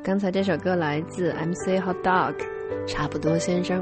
[0.04, 2.36] 刚才这首歌来自 MC Hot Dog，
[2.86, 3.82] 差不多先生。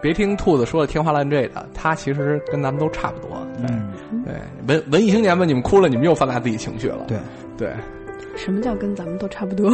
[0.00, 3.46] 别听兔子说的天花乱坠的，他其实跟咱们都差不多。
[3.58, 3.66] 对、
[4.10, 4.34] 嗯，对，
[4.66, 7.04] 文文艺青年们，你们哭了，你们又放大自己情绪了。
[7.06, 7.18] 对，
[7.58, 7.74] 对，
[8.34, 9.70] 什么叫跟咱们都差不多？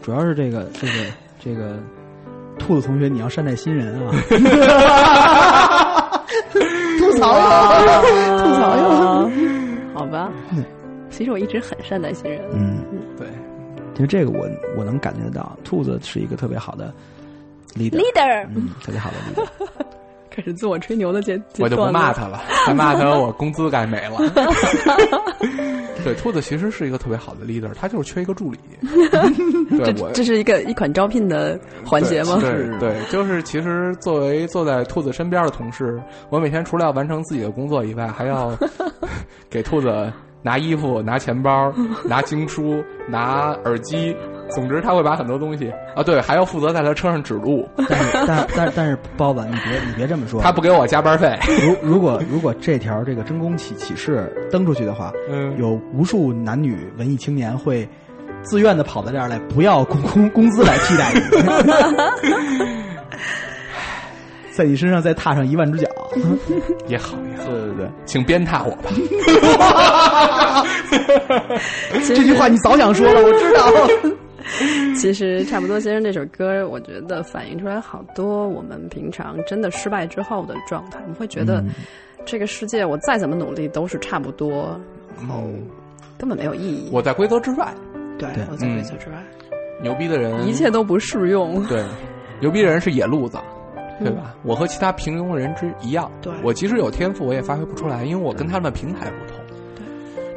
[0.00, 0.92] 主要是这个这个
[1.38, 1.76] 这个
[2.58, 5.88] 兔子同学，你要善待新人啊。
[7.12, 7.34] 吐槽
[7.78, 9.30] 用，吐槽用。
[9.94, 10.30] 好吧，
[11.10, 12.40] 其实我一直很善待新人。
[12.52, 12.82] 嗯，
[13.16, 13.26] 对，
[13.94, 16.92] 其实这个我我能感觉得到，兔子是一个特别好的
[17.74, 19.46] leader，Leader 嗯，特别好的 leader。
[20.34, 21.92] 开始自我吹牛的阶阶我就不。
[21.92, 24.18] 骂他了，再骂他我工资该没了。
[26.02, 28.58] 对，兔子其实是一个特别好的 leader，他就是缺一个助理。
[29.78, 32.38] 对这是一个一款招聘的环节吗？
[32.40, 38.56] 对对，就是其实作为坐在兔子身边的同事，我每天除了要完成自己的工作以外，还要
[39.50, 40.12] 给兔子
[40.42, 41.72] 拿衣服、拿钱包、
[42.04, 44.16] 拿经书、拿耳机。
[44.54, 47.68] 总之，他会把很多东西啊，对，还要负责在他车上指路。
[47.88, 50.40] 但是但但但是包子，你别你别这么说。
[50.40, 51.38] 他不给我加班费。
[51.66, 57.88] 如如果如果这条这个真宫启启事登出去的话，嗯，有无数男女文艺青年会
[58.42, 61.20] 自愿的跑到这儿来，不要工工工资来替代你，
[64.52, 65.88] 在你身上再踏上一万只脚。
[66.88, 68.90] 也好也好，对对对，请鞭挞我吧。
[72.06, 73.62] 这句话你早想说了，我知道。
[74.96, 81.00] 其实差不多先生这首歌，我觉得反映出来好多我们平常真的失败之后的状态。
[81.06, 81.70] 你会觉得嗯
[82.24, 84.80] 这个世界我再怎么努力都是差不多，
[85.18, 85.62] 然后嗯
[86.18, 86.88] 根本没有意义。
[86.92, 87.72] 我在规则之外，
[88.18, 89.16] 对对我在嗯规则之外，
[89.82, 91.66] 牛逼的人一切都不适用。
[91.66, 91.84] 对，
[92.40, 93.38] 牛逼的人是野路子，
[93.98, 94.34] 对嗯吧？
[94.44, 99.36] 我和其他平庸的人之一样，对我即使有天赋，我也发挥不出来，因为我跟他们的平台不同。
[99.74, 99.84] 对，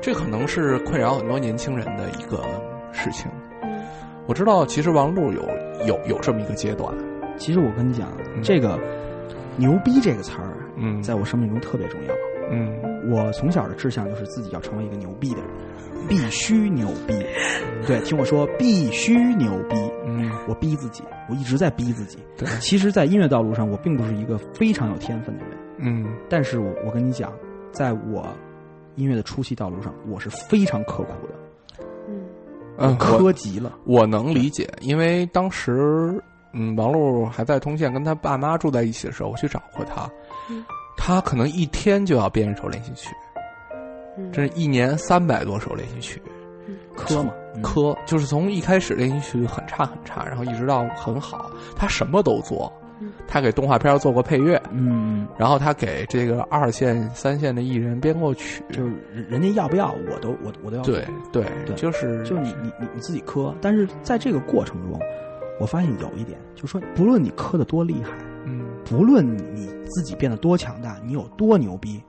[0.02, 2.44] 这可能是困扰很多年轻人的一个
[2.92, 3.30] 事情。
[4.26, 5.42] 嗯我知道，其实王璐有
[5.86, 6.92] 有有这么一个阶段，
[7.38, 8.42] 其实我跟你讲，嗯。
[8.42, 8.80] 这个
[9.56, 12.14] “牛逼”这个词儿，嗯，在我生命中特别重要。
[12.52, 13.12] 嗯。
[13.12, 15.48] 我从小的志向就是自己要成为一个牛逼的人，
[16.10, 17.14] 必须牛逼。
[17.86, 19.76] 对，听我说，必须牛逼。
[20.08, 20.32] 嗯。
[20.48, 22.18] 我逼自己，我一直在逼自己。
[22.36, 22.48] 对。
[22.60, 26.04] 其实，在音乐道路上，我并不是一个非常有天分的人，嗯。
[26.28, 27.32] 但是我我跟你讲，
[27.72, 28.26] 在我
[28.96, 31.35] 音乐的初期道路上，我是非常刻苦的，嗯
[32.78, 33.72] 嗯，我磕极了。
[33.86, 36.22] 我能理解，因为当时
[36.54, 40.10] 嗯，王璐还在通县跟他爸妈住在一起的时候，我去找过他，
[40.50, 40.64] 嗯
[40.98, 43.14] 他可能一天就要编一首练习曲，
[44.18, 46.22] 嗯，这是一年三百多首练习曲。
[46.96, 52.85] 科嘛，嗯科就是从一开始练习曲很差很差，然后一直到很好，他什么都做嗯。
[53.28, 58.64] 他给动画片做过配乐，嗯，然后他给这个二线、三线的艺人编过曲。
[58.70, 60.84] 就是人人家要不要，我都我我都要。
[60.84, 65.00] 对对，对就是就是你你你你自己磕，但是在这个过程中，
[65.60, 68.12] 我发现有一点，就是说，不论你磕的多厉害，
[68.46, 69.26] 嗯不论
[69.56, 72.02] 你自己变得多强大，你有多牛逼，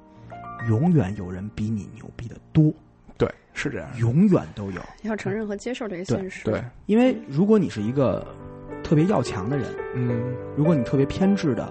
[0.69, 2.73] 永远有人比你牛逼的多，
[3.17, 3.89] 对是这样。
[3.99, 4.81] 永远都有。
[5.03, 6.45] 要承认和接受这个现实。
[6.45, 8.27] 对，因为如果你是一个
[8.87, 9.67] 特别要强的人，
[9.97, 10.33] 嗯。
[10.57, 11.69] 如果你特别偏执的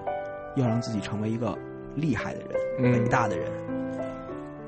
[0.54, 1.56] 要让自己成为一个
[1.94, 2.92] 厉害的人、嗯。
[2.92, 3.50] 伟大的人，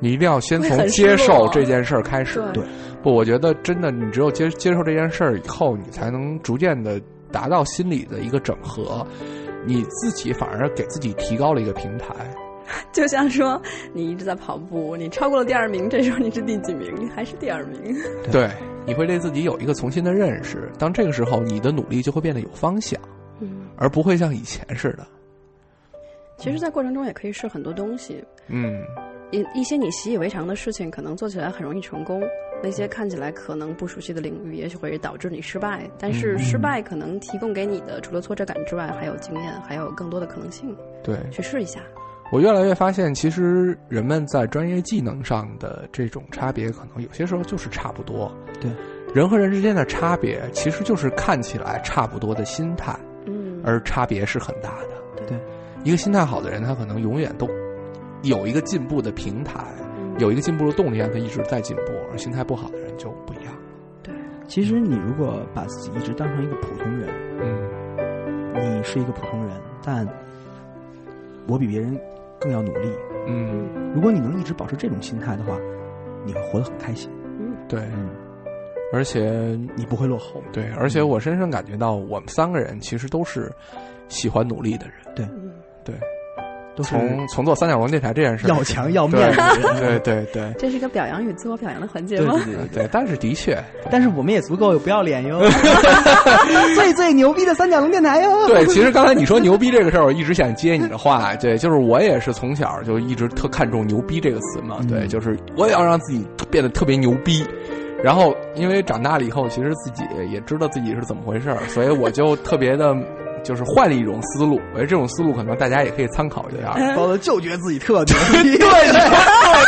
[0.00, 2.42] 你一定要先从接受这件事儿开始。
[2.54, 2.64] 对。
[3.02, 6.98] 不，我觉得真的，你只有接接受这件事儿以后，你才能逐渐的
[7.30, 9.06] 达到心理的一个整合，
[9.66, 12.08] 你自己反而给自己提高了一个平台。
[12.92, 13.60] 就像说
[13.92, 16.94] 你一直在跑步，你超过了第二名，这时候你是第几名？
[16.96, 17.96] 你还是第二名。
[18.30, 18.50] 对，
[18.86, 20.70] 你会对自己有一个重新的认识。
[20.78, 23.00] 当这个时候，你的努力就会变得有方向，
[23.40, 25.06] 嗯，而不会像以前似的。
[26.36, 28.82] 其实，在过程中也可以试很多东西，嗯
[29.30, 32.20] 一一些你习以为常的事情，可能做起来很容易成功；
[32.62, 35.88] 那些看起来可能不熟悉的领域，也许会导致你失败。
[35.98, 40.74] 但是嗯失败可能提供给你的，除了挫折感之外，还有经验，还有更多的可能性。
[41.02, 41.80] 对去试一下。
[42.30, 48.30] 我越来越发现，其实人们在专业技能上的这种差别，可能有些时候就是差不多。
[48.60, 48.70] 对，
[49.14, 52.94] 人和人之间的差别，其实就是看起来差不多的心态。
[53.24, 55.26] 嗯，而差别是很大的。
[55.26, 55.38] 对，
[55.84, 57.48] 一个心态好的人，他可能永远都
[58.22, 59.64] 有一个进步的平台，
[59.96, 61.92] 嗯有一个进步的动力，让他一直在进步。
[62.10, 63.54] 而心态不好的人就不一样。
[64.02, 64.14] 对，
[64.46, 67.08] 其实你如果把自己一直当成一个普通人，
[67.40, 70.06] 嗯你是一个普通人，但
[71.46, 71.98] 我比别人
[72.38, 72.90] 更要努力。
[73.26, 75.58] 嗯，如果你能一直保持这种心态的话，
[76.24, 77.10] 你会活得很开心。
[77.40, 78.10] 嗯对，嗯，
[78.92, 80.42] 而且你不会落后。
[80.52, 83.52] 对，而且我深深感觉到，我们三个人其实都是
[84.08, 84.96] 喜欢努力的人。
[85.14, 85.26] 对，
[85.84, 85.94] 对，
[86.78, 89.40] 都是从从做三角龙电台这件事，要强要面子。
[89.80, 92.34] 对对对这是一个表扬与自我表扬的环节对吗？
[92.44, 93.58] 对对对对，但是的确，
[93.90, 95.40] 但是我们也足够有不要脸哟
[96.76, 98.46] 最最牛逼的三角龙电台哟。
[98.46, 101.34] 对，其实刚才你说牛逼这个事儿，我一直想接你的话。
[101.36, 104.76] 对，就是我也是从小就一直特看重牛逼这个词嘛。
[104.88, 107.44] 对，嗯就是我也要让自己变得特别牛逼。
[108.02, 112.94] 然后，因为长大了以后，其实自己也知道自己是怎么回事儿，所以我就特别的，
[113.42, 114.60] 就是换了一种思路。
[114.72, 116.74] 我觉得这种思路可能大家也可以参考一下。
[116.96, 119.00] 包子就觉得自己特牛逼，对对对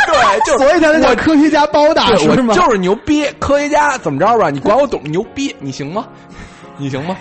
[0.07, 2.53] 对，就所以他才叫科学家包大对，师嘛。
[2.53, 4.49] 就是牛逼，科学家怎么着吧？
[4.49, 6.07] 你管我懂牛逼，你行吗？
[6.77, 7.15] 你行吗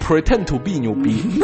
[0.00, 1.40] ？Pretend to be 牛逼。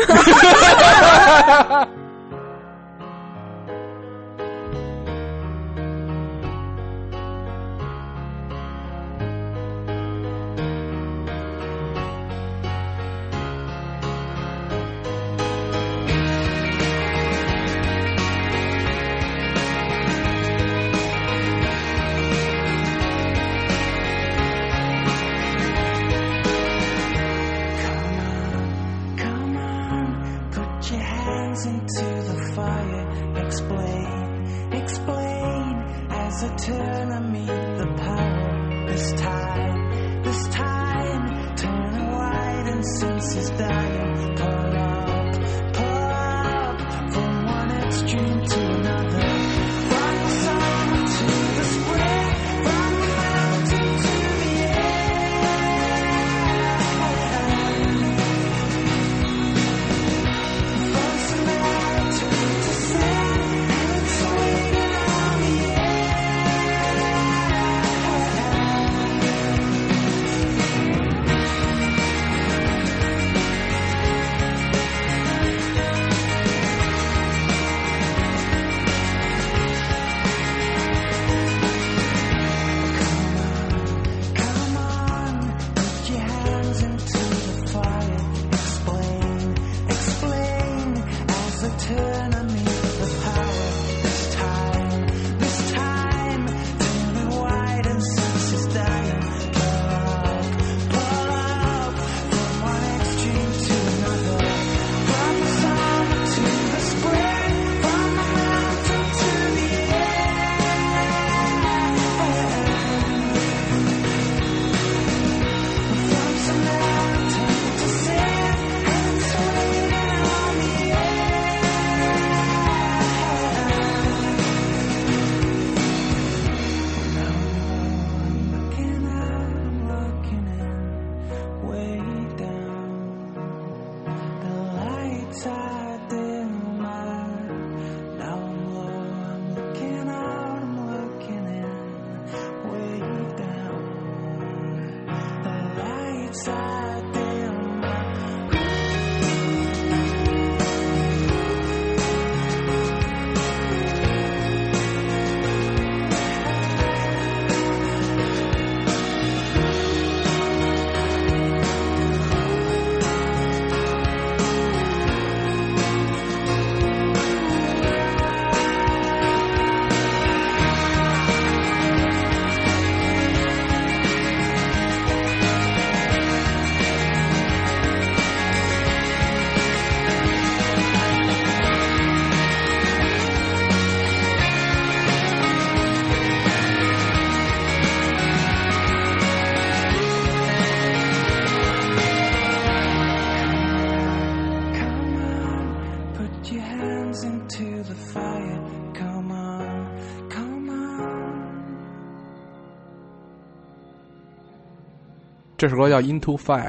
[205.64, 206.60] 这首歌叫《Into Fire》，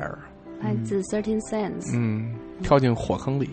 [0.61, 2.33] 来自 Thirteen Sense，嗯，
[2.63, 3.49] 跳进火坑里。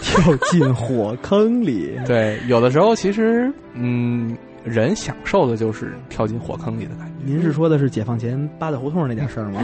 [0.00, 1.98] 跳进火坑里。
[2.06, 7.14] 对，有的时候其实，嗯，人享受的就是跳进火坑里的感觉。
[7.24, 9.60] 您是说的是解放前八大胡同那点事儿吗？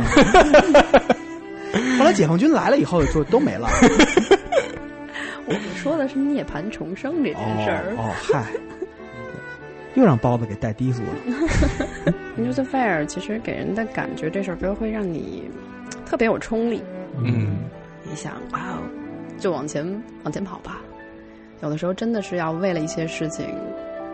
[1.96, 3.68] 后来解放军来了以后，就都没了。
[5.46, 7.94] 我们说的是涅槃重生这件事儿。
[7.96, 8.44] 哦，哦嗨，
[9.98, 12.12] 又让包子给带低俗了。
[12.38, 15.50] Into the Fire 其实给人的感觉，这首歌会让你
[16.06, 16.80] 特别有冲力。
[17.16, 17.56] 嗯，
[18.04, 18.78] 你想，哇哦，
[19.38, 19.84] 就往前
[20.22, 20.80] 往前跑吧。
[21.62, 23.52] 有的时候真的是要为了一些事情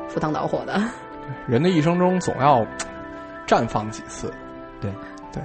[0.08, 0.82] 赴汤蹈火的。
[1.46, 2.66] 人的一生中总要
[3.46, 4.32] 绽放几次。
[4.80, 4.90] 对
[5.32, 5.42] 对，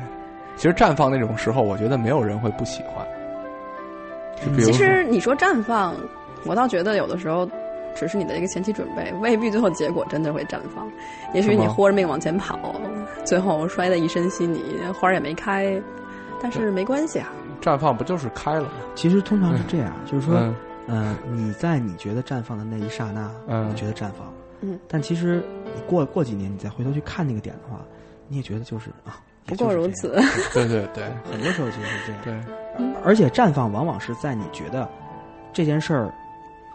[0.56, 3.06] 其实绽放那种时候，我觉得没有人会不喜欢。
[4.58, 5.94] 其，实你说绽放，
[6.46, 7.46] 我倒觉得有的时候
[7.96, 10.90] 只是你的一个前期准备，未必最后结果真的会绽放。
[11.34, 12.60] 也许你豁着命往前跑，
[13.26, 14.64] 最后摔得一身稀泥，
[14.94, 15.82] 花儿也没开，
[16.42, 17.30] 但是没关系啊。
[17.62, 18.72] 绽放不就是开了吗？
[18.96, 20.56] 其实通常是这样，就是说，嗯
[20.88, 25.44] 呃，你在你觉得绽放的那一刹那，嗯你觉得绽放，嗯，但其实
[25.76, 27.82] 你过过几年，你再回头去看那个点的话，
[28.28, 30.20] 你也觉得就是啊，不过如此。
[30.54, 32.44] 对对对很多时候其实是这样。
[32.78, 34.88] 对，而且绽放往往是在你觉得
[35.52, 36.14] 这件事儿，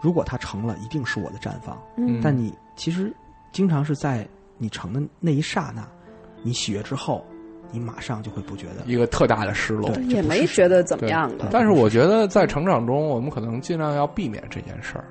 [0.01, 1.77] 如果它成了，一定是我的绽放。
[1.97, 3.13] 嗯但你其实
[3.51, 4.27] 经常是在
[4.57, 5.87] 你成的那一刹那，
[6.43, 7.25] 你喜悦之后，
[7.71, 8.83] 你马上就会不觉得。
[8.85, 9.89] 一个特大的失落。
[10.07, 11.47] 也没觉得怎么样的。
[11.51, 15.05] 但是我觉得在成长中，我们可能尽量要避免这件事儿。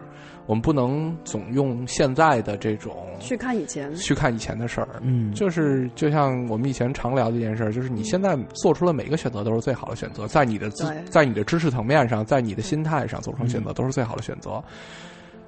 [0.46, 4.88] 我们不能总用现在的这种去看以前，去看以前的事儿。
[5.00, 14.62] 嗯，就是就像我们以前常聊的一件事儿，就是你现在做出了每一个选择都是最好的选择，在你的知在你的知识层面上，在你的心态上做出选择都是最好的选择。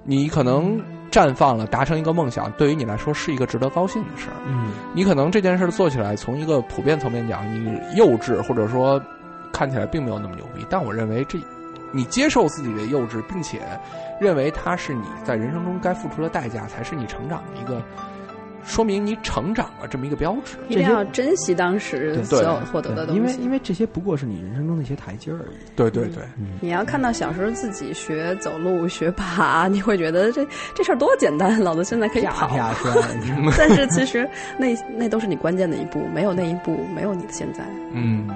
[0.09, 0.81] 你可能
[1.11, 4.37] 绽放了，达成一个梦想，对于你来说是一个值得高兴的事儿。
[4.47, 9.03] 嗯，你可能这件事儿做起来，从一个普遍层面讲，你幼稚或者说
[9.53, 11.41] 看起来并没有那么牛逼，但我认为这
[11.93, 13.61] 你接受自己的幼稚，并且
[14.21, 17.83] 认为它是你在人生中该付出的代价，才是你成长的一个
[18.65, 20.57] 说明你成长了这么一个标志。
[20.69, 23.21] 一定要珍惜当时所有获得的东西。
[23.21, 25.57] 因为因为这些不过是你人生中的一些台阶而已。
[25.77, 26.25] 对对对，
[26.61, 32.49] 你要看到小时候自己学走路、学爬，你会觉得这这事儿多简单，老子现在可以跑。
[32.49, 32.93] 啪啪摔，
[33.57, 34.29] 但是其实
[34.59, 37.65] 那那都是你关键的一步，没有那一步，没有你的现在。
[37.93, 38.29] 嗯，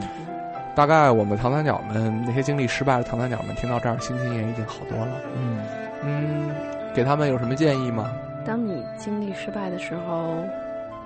[0.75, 5.21] 大概我们唐三角们那些经历失败的唐三角们听到这儿，心情也已经好多了。
[5.37, 5.59] 嗯，
[6.03, 6.55] 嗯，
[6.95, 8.11] 给他们有什么建议吗？
[8.47, 10.43] 当你经历失败的时候，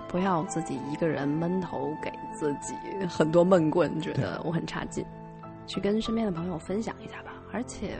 [0.06, 2.74] 不要自己一个人闷头给自己
[3.08, 5.04] 很多闷棍，觉得我很差劲，
[5.66, 7.32] 去跟身边的朋友分享一下吧。
[7.52, 7.94] 而且，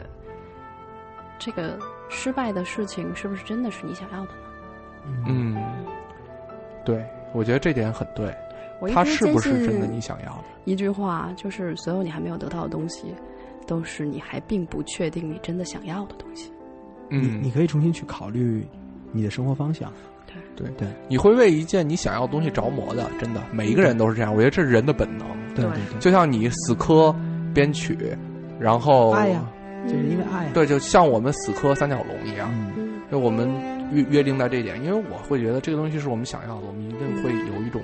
[1.39, 1.77] 这个
[2.09, 5.25] 失败的事情是不是真的是你想要的呢？
[5.27, 5.57] 嗯，
[6.85, 8.33] 对，我觉得这点很对。
[8.81, 10.45] 我一它是不是真的你想要的？
[10.65, 13.15] 一句话，就是所有你还没有得到的东西，
[13.67, 16.51] 都是你还并不确定你真的想要的东西。
[17.11, 18.67] 你嗯，你可以重新去考虑
[19.13, 19.93] 你的生活方向。
[20.57, 24.33] 对对你会为一件你想要的东西着魔的，真的，每一个人都是这样。
[24.33, 25.27] 我觉得这是人的本能。
[25.55, 27.15] 对对对，就像你死磕
[27.55, 27.97] 编曲，
[28.59, 29.49] 然后爱呀，
[29.87, 30.51] 就是因为爱呀。
[30.53, 33.49] 对，就像我们死磕三角龙一样，嗯，嗯，就我们
[33.93, 37.81] 约约定在这一点，因为我会觉得这个东西是我们想要的，我们一定会有一种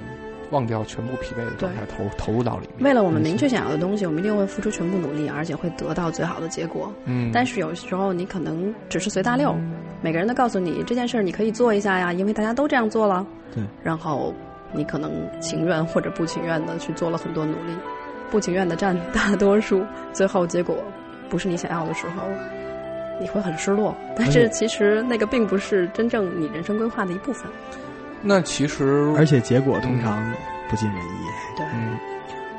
[0.51, 2.84] 忘掉全部疲惫的状态，投投入到里面。
[2.84, 6.92] 为了我们明确想要的东西，我们一定会付出全部努力，而且会得到最好的结果。
[7.05, 9.55] 嗯，但是有时候你可能只是随大溜，
[10.03, 13.26] 每个人都告诉你这件事儿你可以做一下呀，因为大家都这样做了。
[13.55, 14.34] 对，然后
[14.72, 17.74] 你可能情愿或者不情愿的去做了很多努力，
[18.30, 20.76] 不情愿的占大多数，最后结果
[21.28, 22.22] 不是你想要的时候，
[23.20, 23.94] 你会很失落。
[24.16, 27.51] 但是其实那个并不是真正你人生规划的一部分。
[28.22, 30.22] 那其实而且结果通常
[30.68, 31.24] 不尽人意。
[31.56, 31.98] 对，嗯，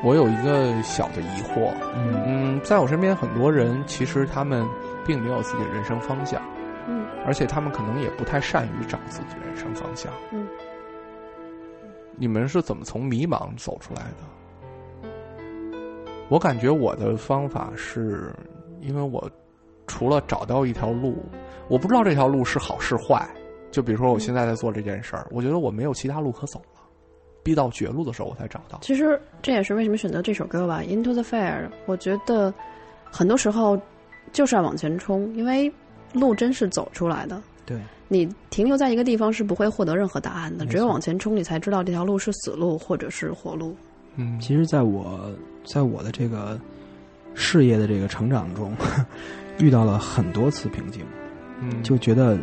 [0.03, 4.68] 我有一个小的疑惑，嗯嗯，在我身边很多人其实他们
[5.05, 6.41] 并没有自己的人生方向，
[6.88, 10.12] 嗯而且他们可能也不太善于找自己的人生方向。
[10.32, 10.47] 嗯，
[12.18, 15.09] 你们是怎么从迷茫走出来的？
[16.30, 18.34] 我感觉我的方法是，
[18.80, 19.30] 因为我
[19.86, 21.24] 除了找到一条路，
[21.68, 23.28] 我不知道这条路是好是坏。
[23.72, 26.82] 就比如说我现在在做这件事儿，我觉得我没有其他路可走了，
[27.43, 28.78] 逼到绝路的时候我才找到。
[28.82, 31.65] 其实这也是为什么选择这首歌吧，《Into the Fire》。
[31.86, 32.53] 我觉得
[33.09, 33.80] 很多时候
[34.32, 35.72] 就是要往前冲，因为
[36.13, 37.41] 路真是走出来的。
[37.65, 43.76] 对，你停留在一个地方是不会获得任何答案的，只有往前冲，你才知道这条路是死路或者是活路。
[44.17, 45.32] 嗯，其实，在我
[45.63, 46.59] 在我的这个
[47.34, 48.76] 事业的这个成长中，
[49.59, 51.05] 遇到了很多次瓶颈，
[51.61, 52.38] 嗯就觉得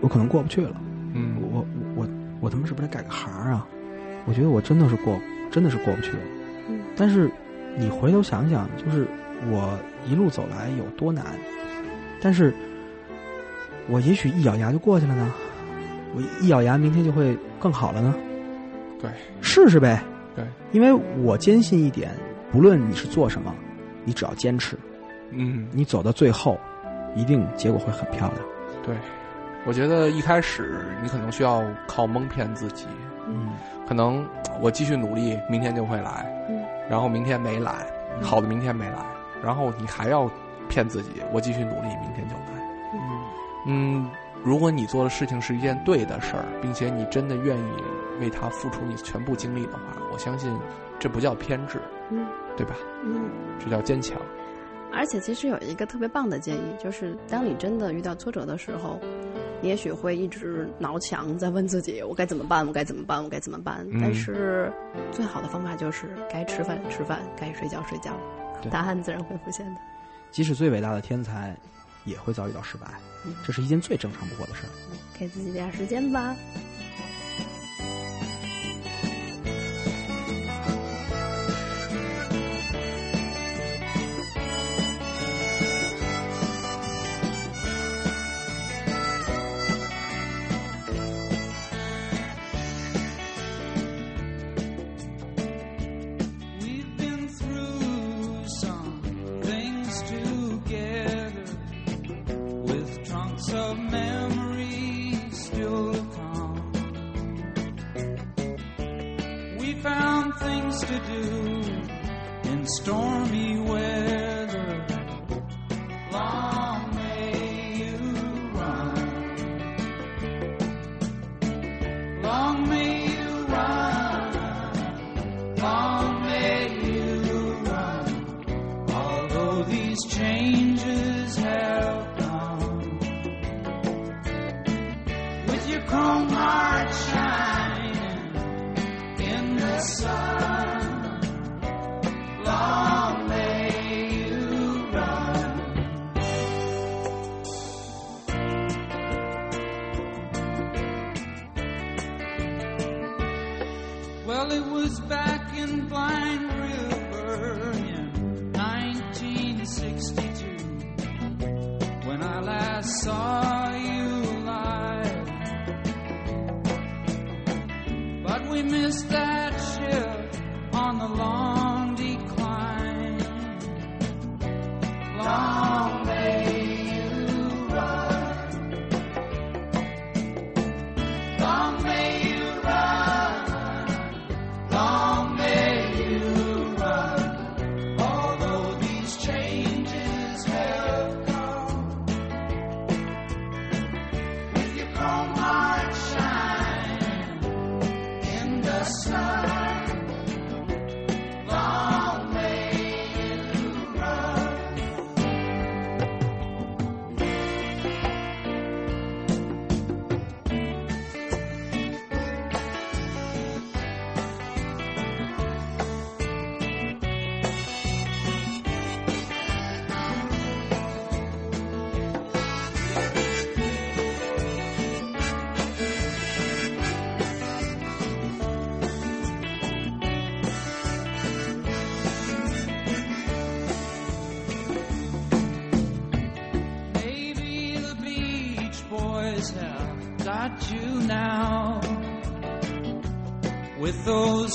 [0.00, 0.70] 我可能过不去了。
[1.14, 2.08] 嗯我我我
[2.40, 3.66] 我他妈是不是得改个行啊？
[4.26, 5.18] 我觉得我真的是过，
[5.50, 6.18] 真的是过不去了。
[6.68, 7.30] 嗯但是
[7.76, 9.06] 你回头想想，就是
[9.50, 11.24] 我一路走来有多难，
[12.20, 12.54] 但是
[13.88, 15.32] 我也许一咬牙就过去了呢。
[16.14, 18.14] 我一咬牙，明天就会更好了呢。
[19.00, 20.02] 对，试试呗。
[20.34, 20.92] 对，因为
[21.22, 22.10] 我坚信一点，
[22.52, 23.54] 不论你是做什么，
[24.04, 24.76] 你只要坚持，
[25.30, 26.58] 嗯，你走到最后，
[27.16, 28.40] 一定结果会很漂亮。
[28.84, 28.94] 对，
[29.66, 32.86] 我觉得一开始你可能需要靠蒙骗自己，
[33.26, 33.50] 嗯，
[33.86, 34.26] 可能
[34.60, 37.86] 我继续努力，明天就会来，嗯，然后明天没来，
[38.22, 38.98] 好的明天没来，
[39.42, 40.30] 然后你还要
[40.68, 42.60] 骗自己，我继续努力，明天就来。
[43.66, 44.10] 嗯，
[44.42, 47.72] 如果你做的事情是一件对的事儿，并且你真的愿意
[48.18, 49.80] 为它付出你全部精力的话，
[50.10, 50.50] 我相信
[50.98, 51.78] 这不叫偏执，
[52.10, 52.74] 嗯对吧？
[53.04, 53.28] 嗯。
[53.62, 54.16] 这叫坚强。
[54.92, 58.98] 而且其实有一个特别棒的建议，就是当你真的遇到挫折的时候，
[59.62, 63.86] 你也许会一直挠墙，在问自己我该怎么办，我该怎么办，我该怎么办。
[63.90, 64.72] 嗯但是
[65.12, 68.18] 最好的方法就是该吃饭吃饭，该睡觉睡觉，
[68.70, 69.80] 答案自然会浮现的。
[70.30, 71.56] 即使最伟大的天才，
[72.04, 72.86] 也会遭遇到失败，
[73.44, 74.70] 这是一件最正常不过的事儿。
[75.18, 76.34] 给自己点时间吧。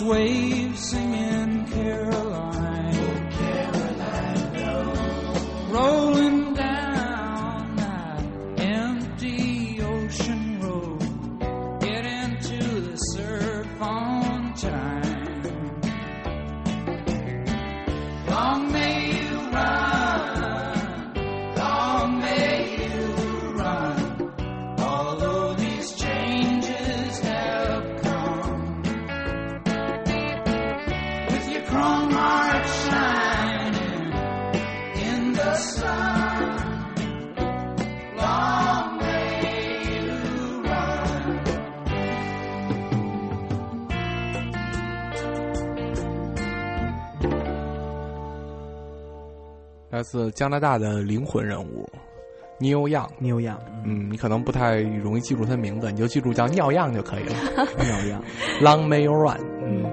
[0.01, 0.44] way.
[50.15, 51.85] 自加拿大的灵魂人物
[52.57, 53.09] Neil Young。
[53.19, 57.35] 牛样，嗯，你可能不太容易记住他的名字，你就记住叫尿样就可以了。
[57.83, 58.23] 尿 样
[58.61, 59.37] ，Long may you run。
[59.61, 59.91] 嗯，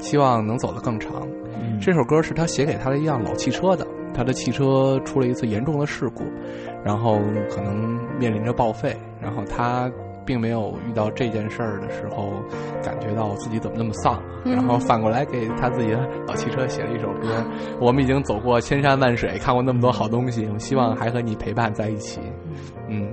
[0.00, 1.22] 希望能走得更长。
[1.54, 6.24] 嗯这首歌是他写给他的一辆老汽车的，他的汽车出了一次严重的事故，
[6.84, 9.88] 然后可能面临着报废，然后他
[10.30, 12.32] 并没有遇到这件事儿的时候，
[12.84, 17.44] 感觉到自己怎么那么丧，嗯然后反过来给他自己的老汽车写了一首歌。
[17.82, 22.20] 我们已经走过千山万水，看过那么多好东西，我希望还和你陪伴在一起。
[22.88, 23.08] 嗯，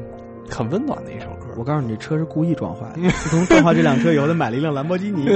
[0.47, 1.47] 很温暖的一首歌。
[1.57, 3.09] 我告诉你，这车是故意撞坏的。
[3.09, 5.27] 自从撞坏这辆车以后，他买了一辆兰博基尼。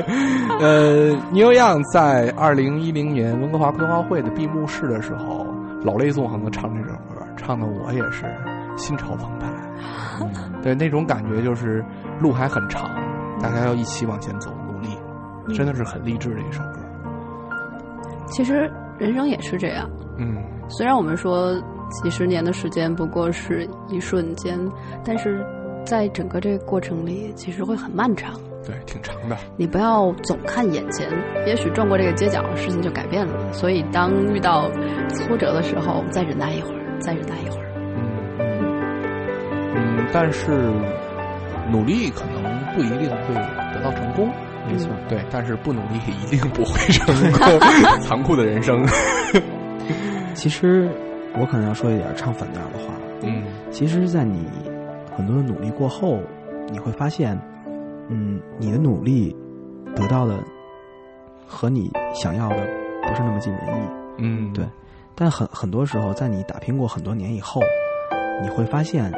[0.60, 5.46] 呃，尼欧样在二零一零年温哥华冬奥会的闭幕式的时候，
[5.84, 8.24] 老泪纵横的唱这首歌，唱的我也是
[8.78, 9.46] 心潮澎湃。
[10.62, 11.84] 对，那种感觉就是
[12.20, 12.90] 路还很长，
[13.40, 14.88] 大家要一起往前走，努力，
[15.54, 16.80] 真的是很励志的一首歌。
[18.26, 20.36] 其实人生也是这样，嗯，
[20.68, 21.54] 虽然我们说
[22.02, 24.58] 几十年的时间不过是一瞬间，
[25.04, 25.44] 但是
[25.84, 28.34] 在整个这个过程里，其实会很漫长。
[28.66, 29.36] 对，挺长的。
[29.56, 31.08] 你不要总看眼前，
[31.46, 33.52] 也许转过这个街角，事情就改变了。
[33.52, 34.68] 所以，当遇到
[35.14, 37.67] 挫折的时候，再忍耐一会儿，再忍耐一会儿。
[40.12, 40.70] 但是
[41.70, 42.42] 努力可能
[42.74, 43.34] 不一定会
[43.74, 44.28] 得到成功。
[44.70, 47.60] 没错，对，但是不努力也一定不会成功。
[48.02, 48.86] 残酷的人生。
[50.34, 50.88] 其实
[51.38, 52.94] 我可能要说一点唱反调的话。
[53.22, 54.46] 嗯其实，在你
[55.14, 56.18] 很多的努力过后，
[56.70, 57.38] 你会发现，
[58.08, 59.34] 嗯，你的努力
[59.96, 60.38] 得到的
[61.46, 62.56] 和你想要的
[63.02, 63.88] 不是那么尽人意。
[64.18, 64.64] 嗯，对
[65.14, 67.60] 但很很多时候，在你打拼过很多年以后，
[68.42, 69.10] 你会发现，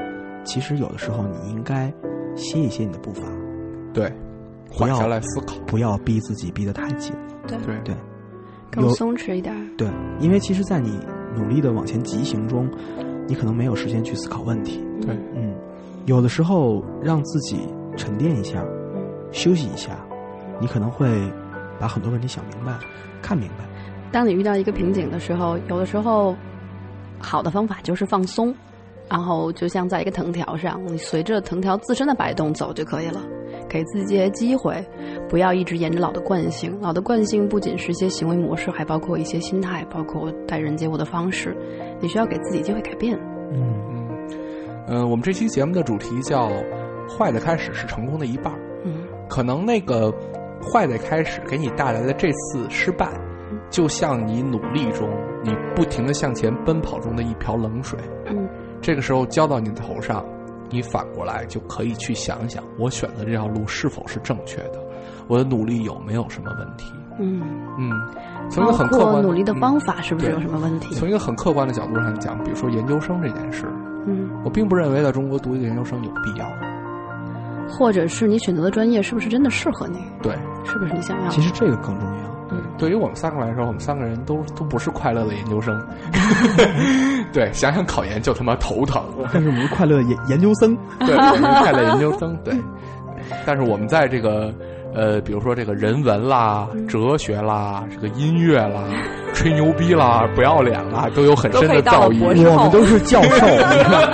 [0.50, 1.86] 其实有的时候你应该
[2.34, 3.22] 歇一歇你的步伐，
[3.94, 4.12] 对，
[4.76, 5.54] 不要缓下来思考。
[5.64, 7.14] 不要逼自己逼得太紧。
[7.46, 7.94] 对对对，
[8.68, 9.54] 更有松弛一点。
[9.76, 9.88] 对，
[10.18, 10.98] 因为其实，在你
[11.36, 12.68] 努力的往前疾行中，
[13.28, 14.84] 你可能没有时间去思考问题。
[15.00, 15.54] 对嗯，
[16.06, 17.60] 有的时候让自己
[17.96, 18.60] 沉淀一下，
[19.30, 20.04] 休息一下，
[20.60, 21.32] 你可能会
[21.78, 22.76] 把很多问题想明白、
[23.22, 23.64] 看明白。
[24.10, 26.34] 当你遇到一个瓶颈的时候，有的时候
[27.20, 28.52] 好的方法就是放松，
[29.10, 33.20] 然后就像在一个藤条上，你随着藤条自身的摆动走就可以了。
[33.68, 34.84] 给自己一些机会，
[35.28, 36.76] 不要一直沿着老的惯性。
[36.80, 41.56] 老的惯性不仅是一些行为模式，还包括一些心态，包括待人接物的方式。
[42.00, 43.16] 你需要给自己机会改变。
[43.52, 44.08] 嗯嗯
[44.88, 46.50] 嗯，我们这期节目的主题叫
[47.08, 48.52] “坏的开始是成功的一半”。
[48.84, 50.12] 嗯可能那个
[50.60, 53.08] 坏的开始给你带来的这次失败，
[53.70, 55.08] 就像你努力中
[55.44, 57.96] 你不停的向前奔跑中的一瓢冷水。
[58.26, 58.48] 嗯
[58.80, 60.24] 这个时候交到你的头上，
[60.70, 64.80] 你反过来就可以去想想，我选择这条路是否是正确的，
[65.28, 66.92] 我的努力有没有什么问题？
[67.18, 67.42] 嗯，
[67.78, 67.90] 嗯，
[68.50, 70.94] 从一个包很客观括努力的方嗯法是不是有什么问题？
[70.94, 73.66] 从一个很客观的角度上讲，比如说研究生这件事，
[74.06, 76.50] 嗯，我并不认为在中国读一个研究生有必要。
[77.68, 79.98] 或者是你选择的专业是不是真的适合你？
[80.20, 80.32] 对，
[80.64, 81.30] 是不是你想要的？
[81.30, 82.39] 其实这个更重要。
[82.80, 85.78] 嗯对于我们三个来说，我们三个人都都不是快乐的研究生。
[87.30, 89.02] 对，想想考研就他妈头疼。
[89.32, 92.34] 但是我们是快乐研研究生，对，我们是快乐研究生。
[92.42, 92.54] 对，
[93.44, 94.50] 但是我们在这个
[94.94, 98.82] 呃，比如说这个人文啦、哲学啦、这个音乐啦、
[99.34, 102.24] 吹牛逼啦、不要脸啦，都有很深的造诣。
[102.24, 103.46] 我们都是教授，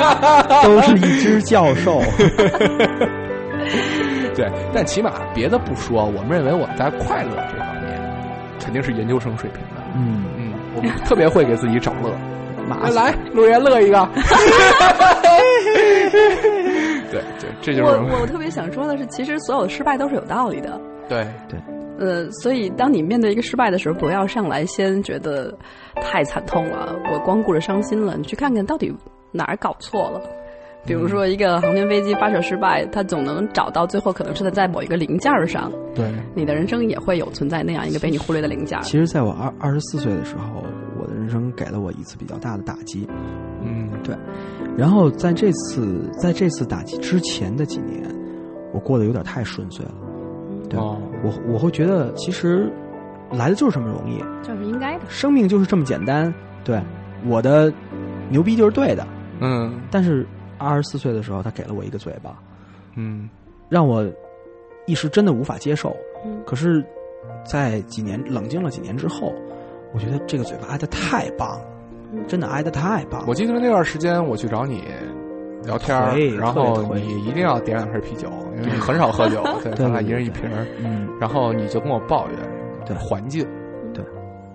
[0.64, 2.02] 都是一只教授。
[4.34, 7.75] 对，但起码别的不说，我们认为我们在快乐这方面
[8.66, 9.80] 肯定是研究生水平的。
[9.94, 12.12] 嗯，嗯，我们特别会给自己找乐。
[12.68, 14.08] 马来来，陆爷乐一个。
[17.12, 20.80] 对 对，这就是我我特别想说的是，其实所有的失败都是有道理的。
[21.08, 21.60] 对对
[22.00, 25.56] 呃，所以当你面对一个失败的时候，不要上来先觉得
[26.02, 28.16] 太惨痛了，我光顾着伤心了。
[28.16, 28.92] 你去看看到底
[29.30, 30.20] 哪儿搞错了。
[30.86, 35.70] 比如说，一个航天飞机发射失败，它总能找到最后可能是在某一个零件儿上。
[35.94, 38.82] 对，你的人生也会有存在那样一个被你忽略的零件儿。
[38.82, 40.62] 其实，在我二二十四岁的时候，
[41.00, 43.06] 我的人生给了我一次比较大的打击。
[43.62, 44.14] 嗯，对
[44.76, 48.02] 然后在这次在这次打击之前的几年，
[48.72, 49.94] 我过得有点太顺遂了。
[50.68, 52.70] 对，哦，我我会觉得其实
[53.32, 55.04] 来的就是这么容易，就是应该的。
[55.08, 56.32] 生命就是这么简单。
[56.62, 56.80] 对，
[57.24, 57.72] 我的
[58.28, 59.06] 牛逼就是对的。
[59.40, 60.26] 嗯但是
[60.58, 62.38] 二十四岁的时候，他给了我一个嘴巴，
[62.94, 63.28] 嗯。
[63.68, 64.06] 让我
[64.86, 65.96] 一时真的无法接受。
[66.24, 66.42] 嗯。
[66.46, 66.84] 可是，
[67.44, 69.32] 在几年冷静了几年之后，
[69.92, 73.20] 我觉得这个嘴巴挨得太棒了，真的挨得太棒。
[73.20, 73.26] 了。
[73.28, 74.84] 我记得那段时间我去找你
[75.64, 79.42] 聊天儿然后你一定要点两瓶啤酒，因为你很少喝酒，
[79.76, 80.64] 咱俩 一人一瓶儿。
[80.78, 82.38] 嗯，然后你就跟我抱怨，
[82.86, 82.96] 对。
[82.96, 83.44] 环境，
[83.92, 84.04] 对，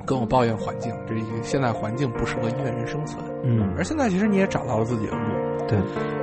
[0.05, 3.21] 跟我抱怨环境，这个现在环境不适合音乐人生存。
[3.43, 5.30] 嗯，而现在其实你也找到了自己的路，
[5.67, 5.77] 对。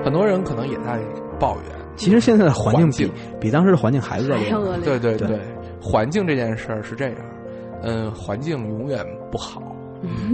[0.04, 1.00] 很多人可能也在
[1.38, 1.64] 抱怨。
[1.96, 3.08] 其实现在的环境环境。
[3.08, 4.50] 比比当时的环境还恶劣。
[4.84, 5.40] 对对对，
[5.82, 7.16] 环境这件事儿是这样，
[7.82, 9.60] 嗯，环境永远不好，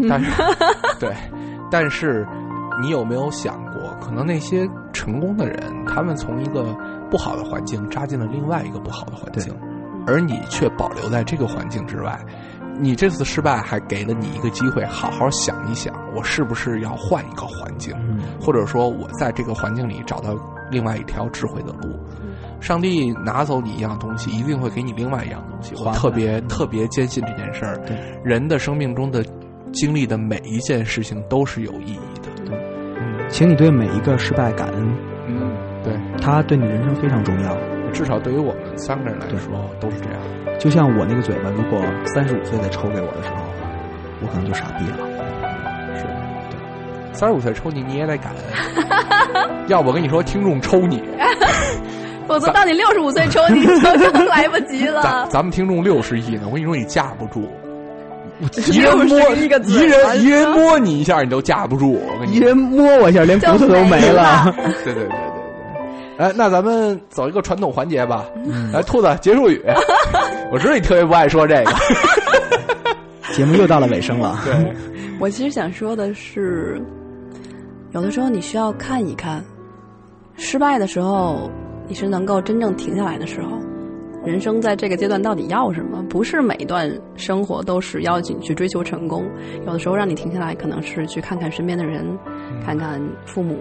[0.08, 0.30] 但是
[1.00, 1.10] 对，
[1.70, 2.26] 但是
[2.82, 6.76] 你有没有想过，可能那些成功的人，他们从一个
[7.10, 9.54] 不好的环境扎进了另外一个不好的环境，
[10.06, 12.18] 而你却保留在这个环境之外。
[12.80, 20.34] 你这次失败还给了你一个机会，好好想一想，我是不是要换一个环境，嗯，或者说我在这个环境里找到
[20.70, 21.98] 另外一条智慧的路。
[22.60, 25.74] 上帝拿走你一样东西，一定会给你另外一样东西。
[25.84, 27.76] 我特别特别坚信这件事儿。
[27.86, 29.22] 对，人的生命中的
[29.72, 32.44] 经历的每一件事情都是有意义的。
[32.44, 32.56] 对，
[32.98, 34.96] 嗯请你对每一个失败感恩，
[35.28, 35.52] 嗯，
[35.82, 37.54] 对，它对你人生非常重要。
[37.94, 40.58] 至少对于我们三个人来说都是这样。
[40.58, 43.36] 就像我那个嘴巴，如果三十五岁再抽给我的时候，
[44.20, 44.98] 我可能就傻逼了。
[45.96, 46.04] 是，
[46.50, 46.58] 对，
[47.12, 48.32] 三十五岁抽你你也得感
[49.34, 51.02] 恩， 要不我跟你说，听众抽你，
[52.26, 53.64] 否则到你六十五岁抽你，
[53.98, 55.28] 就都来不及了。
[55.30, 57.48] 咱们听众六十亿呢，我跟你说你架不住。
[58.50, 61.92] 只一人摸一个一人一人摸你一下，你都架不住。
[61.92, 64.52] 我跟你说，一人摸我一下，连骨头都没了。
[64.84, 65.33] 对对 对。
[66.16, 68.24] 哎，那咱们走一个传统环节吧。
[68.44, 69.60] 嗯来，兔子结束语。
[70.52, 71.72] 我知道你特别不爱说这个。
[73.34, 74.38] 节目又到了尾声了。
[74.44, 74.54] 对，
[75.18, 76.80] 我其实想说的是，
[77.90, 79.44] 有的时候你需要看一看，
[80.36, 81.50] 失败的时候，
[81.88, 83.58] 你是能够真正停下来的时候。
[84.24, 86.02] 人生在这个阶段到底要什么？
[86.08, 89.26] 不是每一段生活都是要你去追求成功，
[89.66, 92.06] 有的时候让你停下来，可能是去看看身边的人，
[92.64, 93.58] 看看父母，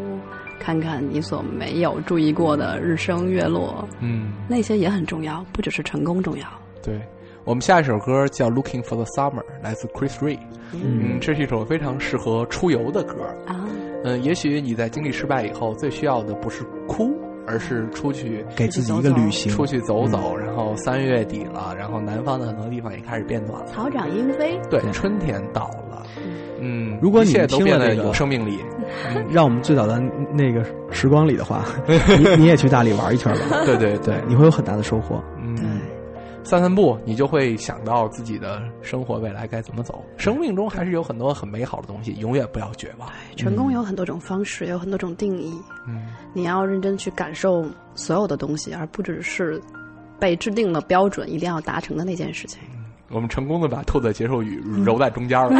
[0.64, 6.48] 看看你所没有注意过的日升月落，嗯，那些也很重要，不只是成功重要。
[6.82, 7.02] 对。
[7.46, 10.40] 我们下一首歌叫《Looking for the Summer》，来自 Chris Rea。
[10.72, 13.26] 嗯嗯，这是一首非常适合出游的歌。
[13.46, 13.68] 啊，
[14.06, 17.14] 嗯，也许你在经历失败以后，最需要的不是哭，
[17.46, 20.34] 而是出去给自己一个旅行，出去走走。
[20.34, 23.68] 然后三月底了，然后南方的很多地方也开始变暖了。
[23.68, 26.02] 草长莺飞，对，对春天到了。
[26.16, 26.43] 嗯，
[27.02, 28.60] 如果你听了那个有生命力，
[29.30, 30.00] 让我们最早的
[30.34, 33.64] 那个时光里的话， 你你也去大理玩一圈吧。
[33.66, 35.22] 对对对，你会有很大的收获。
[35.42, 35.66] 嗯对，
[36.44, 40.04] 散散步，你就会想到自己的生活未来该怎么走。
[40.18, 43.10] 生命中还是有很多很美好的东西，永远不要绝望。
[43.38, 45.54] 成功有很多种方式，有很多种定义。
[45.88, 49.62] 嗯，你要认真去感受所有的东西，而不只是
[50.20, 52.60] 被制定了标准一定要达成的那件事情。
[53.14, 55.52] 我们成功的把兔子结束语揉在中间了。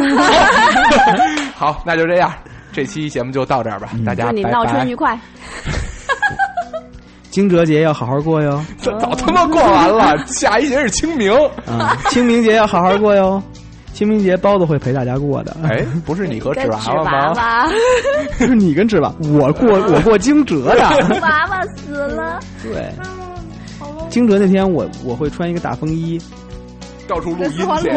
[1.54, 2.32] 好，那就这样，
[2.72, 4.96] 这期节目就到这儿吧，大家拜祝你闹春愉。
[4.96, 5.18] 快！
[7.30, 11.32] 惊蛰节要好好过哟，这早他妈过完了，下一节是清明。
[11.66, 13.42] 啊，清明节要好好过哟。
[13.92, 15.56] 清明节包子会陪大家过的。
[15.62, 17.68] 哎，不是你和纸娃娃娃吗？
[18.38, 20.74] 是你跟纸娃，我过我过惊蛰的。
[21.20, 22.40] 娃娃死了。
[22.62, 22.92] 对，
[24.08, 26.20] 惊蛰那天我我会穿一个大风衣。
[27.06, 27.90] 到处录音去。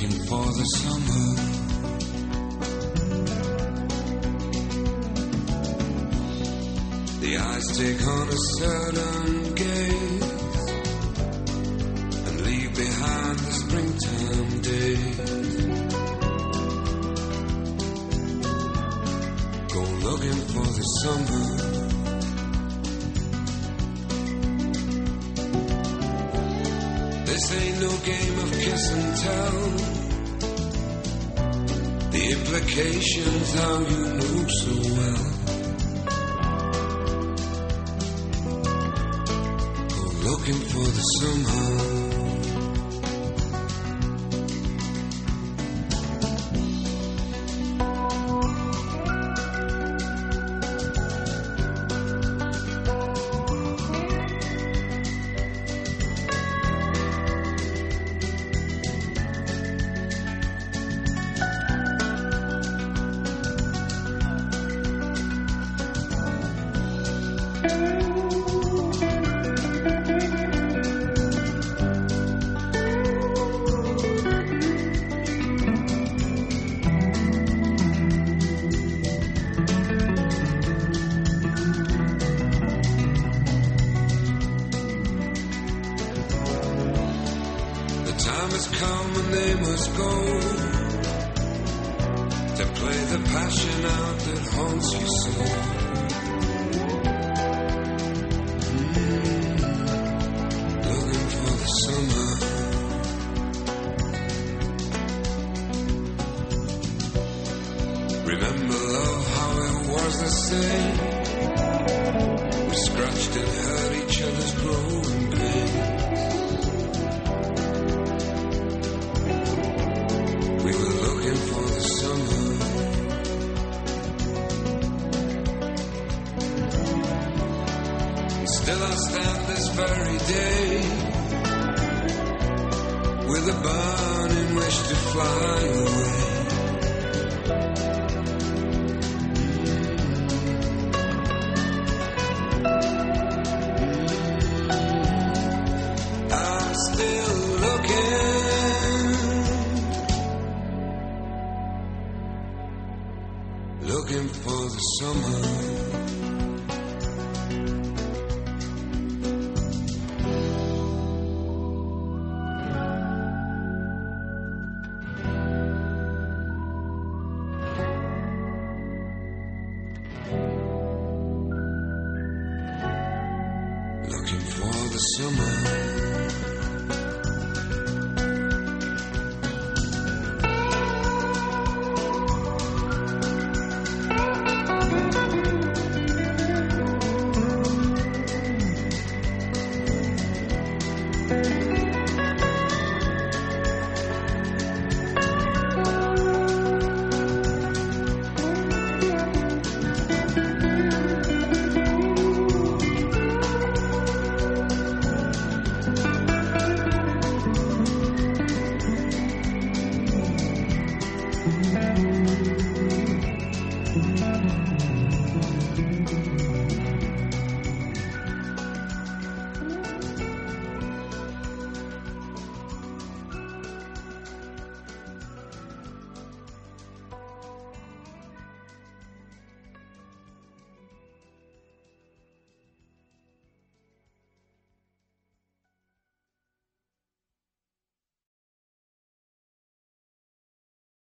[0.00, 1.36] Looking for the summer.
[7.20, 10.70] The eyes take on a certain gaze
[12.28, 15.16] and leave behind the springtime days.
[19.74, 21.46] Go looking for the summer.
[27.26, 29.89] This ain't no game of kiss and tell.
[32.52, 35.24] Implications how you move so well.
[39.88, 41.89] Go looking for the summer.